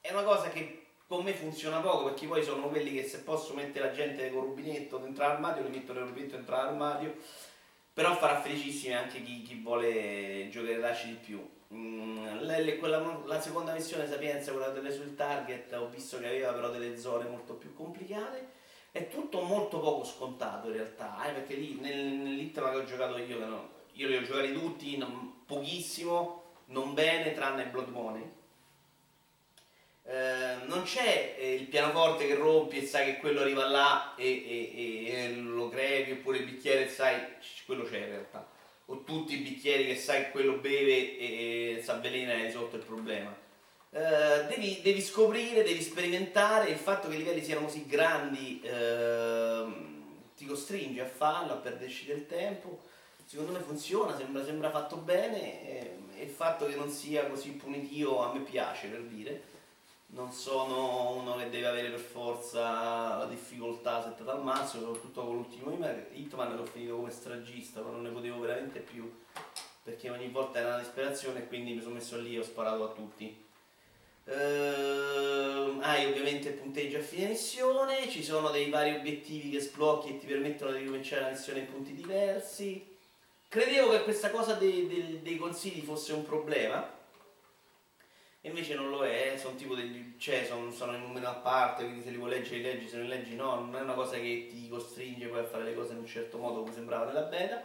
È 0.01 0.13
una 0.13 0.23
cosa 0.23 0.51
che 0.51 0.87
con 1.09 1.25
me 1.25 1.35
funziona 1.35 1.81
poco 1.81 2.05
perché 2.05 2.29
poi 2.29 2.45
sono 2.45 2.69
quelli 2.69 2.93
che 2.95 3.03
se 3.05 3.23
posso 3.23 3.55
mettere 3.55 3.87
la 3.87 3.93
gente 3.93 4.31
con 4.31 4.43
rubinetto 4.43 4.99
dentro 4.99 5.27
l'armadio, 5.27 5.65
li 5.65 5.71
metto 5.71 5.93
nel 5.93 6.05
rubinetto 6.05 6.37
dentro 6.37 6.55
l'armadio, 6.55 7.17
però 7.93 8.17
farà 8.17 8.41
felicissimi 8.41 8.95
anche 8.95 9.23
chi, 9.23 9.43
chi 9.43 9.61
vuole 9.63 10.49
giocare 10.51 10.79
lasci 10.79 11.09
di 11.09 11.15
più. 11.15 11.49
Mm, 11.73 12.41
la, 12.41 12.57
quella, 12.79 13.23
la 13.27 13.41
seconda 13.41 13.73
missione 13.73 14.09
Sapienza, 14.09 14.53
quella 14.53 14.71
delle 14.71 14.91
sul 14.91 15.15
target, 15.15 15.73
ho 15.73 15.89
visto 15.89 16.19
che 16.19 16.27
aveva 16.27 16.53
però 16.53 16.71
delle 16.71 16.99
zone 16.99 17.29
molto 17.29 17.55
più 17.55 17.75
complicate 17.75 18.59
è 18.93 19.09
tutto 19.09 19.43
molto 19.43 19.79
poco 19.79 20.05
scontato 20.05 20.67
in 20.69 20.75
realtà, 20.75 21.25
eh, 21.25 21.33
perché 21.33 21.55
lì 21.55 21.79
nel, 21.81 22.51
che 22.53 22.61
ho 22.61 22.85
giocato 22.85 23.17
io, 23.19 23.39
no, 23.47 23.69
io 23.93 24.09
li 24.09 24.17
ho 24.17 24.23
giocati 24.23 24.53
tutti, 24.53 24.97
non, 24.97 25.43
pochissimo, 25.47 26.43
non 26.67 26.93
bene, 26.95 27.33
tranne 27.33 27.67
Blood 27.67 27.89
Money. 27.89 28.39
Eh, 30.11 30.67
non 30.67 30.83
c'è 30.83 31.37
eh, 31.39 31.55
il 31.55 31.67
pianoforte 31.67 32.27
che 32.27 32.35
rompi 32.35 32.79
e 32.79 32.87
sai 32.87 33.07
che 33.07 33.19
quello 33.19 33.43
arriva 33.43 33.69
là 33.69 34.15
e, 34.17 34.27
e, 34.27 34.73
e, 34.75 35.15
e 35.15 35.35
lo 35.37 35.69
crepi, 35.69 36.13
oppure 36.13 36.39
il 36.39 36.45
bicchiere 36.45 36.89
sai, 36.89 37.21
quello 37.65 37.85
c'è 37.85 37.99
in 37.99 38.07
realtà. 38.07 38.49
O 38.87 39.05
tutti 39.05 39.35
i 39.35 39.43
bicchieri 39.43 39.87
che 39.87 39.97
sai 39.97 40.25
che 40.25 40.31
quello 40.31 40.55
beve 40.55 41.17
e, 41.17 41.77
e 41.77 41.83
si 41.83 41.91
avvelena 41.91 42.33
e 42.33 42.45
risolto 42.47 42.77
il 42.77 42.83
problema 42.83 43.49
eh, 43.93 44.45
devi, 44.49 44.81
devi, 44.83 45.03
scoprire, 45.03 45.65
devi 45.65 45.83
sperimentare, 45.83 46.71
il 46.71 46.79
fatto 46.79 47.09
che 47.09 47.17
i 47.17 47.19
livelli 47.19 47.43
siano 47.43 47.65
così 47.65 47.87
grandi 47.87 48.61
eh, 48.63 49.65
ti 50.37 50.47
costringe 50.47 51.01
a 51.01 51.07
farlo, 51.07 51.55
a 51.55 51.57
perderci 51.57 52.07
del 52.07 52.27
tempo. 52.27 52.83
Secondo 53.25 53.53
me 53.53 53.61
funziona, 53.61 54.17
sembra, 54.17 54.45
sembra 54.45 54.71
fatto 54.71 54.97
bene 54.97 55.69
e, 55.69 55.99
e, 56.17 56.23
il 56.23 56.31
fatto 56.31 56.67
che 56.67 56.75
non 56.77 56.89
sia 56.89 57.27
così 57.27 57.51
punitivo 57.51 58.23
a 58.23 58.33
me 58.33 58.41
piace 58.41 58.87
per 58.89 59.03
dire. 59.03 59.50
Non 60.13 60.33
sono 60.33 61.13
uno 61.13 61.37
che 61.37 61.51
deve 61.51 61.67
avere 61.67 61.91
per 61.91 62.01
forza 62.01 63.19
la 63.19 63.27
difficoltà 63.27 64.03
settata 64.03 64.33
al 64.33 64.43
massimo, 64.43 64.87
soprattutto 64.87 65.25
con 65.25 65.37
l'ultimo 65.37 65.73
Hitman 66.13 66.57
l'ho 66.57 66.65
finito 66.65 66.97
come 66.97 67.11
stragista, 67.11 67.81
ma 67.81 67.91
non 67.91 68.03
ne 68.03 68.11
potevo 68.11 68.41
veramente 68.41 68.81
più 68.81 69.11
perché 69.83 70.11
ogni 70.11 70.29
volta 70.29 70.59
era 70.59 70.69
una 70.69 70.79
disperazione 70.79 71.41
e 71.41 71.49
quindi 71.49 71.73
mi 71.73 71.81
sono 71.81 71.95
messo 71.95 72.19
lì 72.19 72.35
e 72.35 72.39
ho 72.39 72.45
sparato 72.45 72.85
a 72.85 72.93
tutti. 72.93 73.49
Uh, 74.25 75.81
hai 75.81 76.07
ovviamente 76.07 76.51
il 76.51 76.55
punteggio 76.55 76.99
a 76.99 77.03
fine 77.03 77.29
missione, 77.29 78.09
ci 78.09 78.23
sono 78.23 78.51
dei 78.51 78.69
vari 78.69 78.95
obiettivi 78.95 79.51
che 79.51 79.61
sblocchi 79.61 80.11
e 80.11 80.19
ti 80.19 80.27
permettono 80.27 80.73
di 80.73 80.79
ricominciare 80.79 81.23
la 81.23 81.31
missione 81.31 81.61
in 81.61 81.67
punti 81.67 81.95
diversi. 81.95 82.97
Credevo 83.49 83.91
che 83.91 84.03
questa 84.05 84.31
cosa 84.31 84.55
dei, 84.55 84.87
dei, 84.87 85.21
dei 85.23 85.37
consigli 85.37 85.83
fosse 85.83 86.13
un 86.13 86.25
problema, 86.25 86.89
invece 88.43 88.75
non 88.75 88.91
lo 88.91 89.05
è, 89.05 89.37
sono 89.37 89.55
tipo 89.55 89.75
degli. 89.75 90.17
cioè 90.19 90.45
sono, 90.47 90.71
sono 90.71 90.95
in 90.95 91.03
numero 91.03 91.29
a 91.29 91.35
parte, 91.35 91.85
quindi 91.85 92.03
se 92.03 92.11
li 92.11 92.17
vuoi 92.17 92.31
leggere 92.31 92.57
li 92.57 92.63
leggi, 92.63 92.89
se 92.89 92.97
non 92.97 93.05
li 93.05 93.11
leggi 93.11 93.35
no, 93.35 93.57
non 93.57 93.77
è 93.77 93.81
una 93.81 93.95
cosa 93.95 94.17
che 94.17 94.47
ti 94.49 94.69
costringe 94.69 95.27
poi 95.27 95.41
a 95.41 95.45
fare 95.45 95.65
le 95.65 95.75
cose 95.75 95.93
in 95.93 95.99
un 95.99 96.07
certo 96.07 96.39
modo 96.39 96.61
come 96.61 96.73
sembrava 96.73 97.07
nella 97.07 97.23
beta 97.23 97.63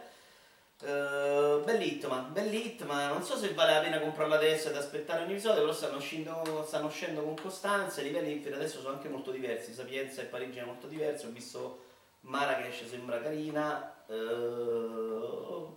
Uh, 0.82 1.64
Bell'Hitman, 1.64 2.34
Bell'Hitman, 2.34 3.08
non 3.08 3.22
so 3.22 3.38
se 3.38 3.54
vale 3.54 3.72
la 3.72 3.80
pena 3.80 3.98
comprarla 3.98 4.34
adesso 4.34 4.68
ed 4.68 4.76
aspettare 4.76 5.22
ogni 5.22 5.32
episodio, 5.32 5.62
però 5.62 5.72
stanno 5.72 5.96
uscendo, 5.96 6.64
stanno 6.66 6.88
uscendo 6.88 7.22
con 7.22 7.34
costanza, 7.34 8.02
i 8.02 8.04
livelli 8.04 8.36
per 8.36 8.52
adesso 8.52 8.80
sono 8.80 8.92
anche 8.92 9.08
molto 9.08 9.30
diversi, 9.30 9.72
Sapienza 9.72 10.20
e 10.20 10.26
Parigi 10.26 10.58
sono 10.58 10.72
molto 10.72 10.86
diversi, 10.86 11.24
ho 11.24 11.30
visto 11.30 11.84
Marrakesh 12.20 12.88
sembra 12.90 13.22
carina, 13.22 14.04
uh, 14.06 15.76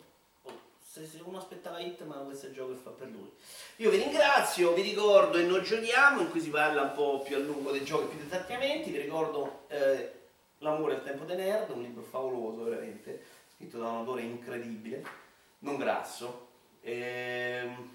se, 1.06 1.22
uno 1.24 1.38
aspettava 1.38 1.80
Hitman 1.80 2.26
questo 2.26 2.46
è 2.46 2.50
il 2.50 2.56
gioco 2.56 2.72
che 2.72 2.80
fa 2.80 2.90
per 2.92 3.10
lui. 3.10 3.32
Io 3.78 3.90
vi 3.90 3.98
ringrazio, 3.98 4.74
vi 4.74 4.82
ricordo 4.82 5.38
e 5.38 5.44
noi 5.44 5.64
giochiamo, 5.64 6.22
in 6.22 6.30
cui 6.30 6.42
si 6.42 6.50
parla 6.50 6.82
un 6.82 6.94
po' 6.94 7.22
più 7.22 7.36
a 7.36 7.40
lungo 7.40 7.72
dei 7.72 7.84
giochi 7.84 8.16
più 8.16 8.20
dettagliamenti, 8.20 8.92
vi 8.92 9.02
ricordo 9.02 9.66
eh, 9.68 10.18
L'amore 10.60 10.96
al 10.96 11.04
tempo 11.04 11.24
dei 11.24 11.38
nerd, 11.38 11.70
un 11.70 11.82
libro 11.82 12.04
favoloso 12.04 12.64
veramente 12.64 13.24
scritto 13.56 13.78
da 13.78 13.88
un 13.90 13.96
autore 13.98 14.24
incredibile, 14.24 15.06
non 15.60 15.78
grasso, 15.78 16.48
e, 16.82 17.00
ehm, 17.00 17.90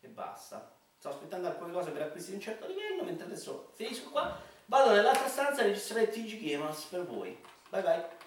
e 0.00 0.08
basta. 0.08 0.74
Sto 0.98 1.08
aspettando 1.10 1.48
alcune 1.48 1.72
cose 1.72 1.90
per 1.90 2.02
acquistare 2.02 2.36
un 2.36 2.42
certo 2.42 2.66
livello, 2.66 3.02
mentre 3.02 3.26
adesso 3.26 3.70
finisco 3.74 4.10
qua, 4.10 4.38
vado 4.66 4.92
nell'altra 4.92 5.28
stanza 5.28 5.60
a 5.60 5.64
registrare 5.64 6.08
TG 6.08 6.38
Games 6.40 6.84
per 6.84 7.04
voi. 7.04 7.36
Bye 7.68 7.82
bye! 7.82 8.21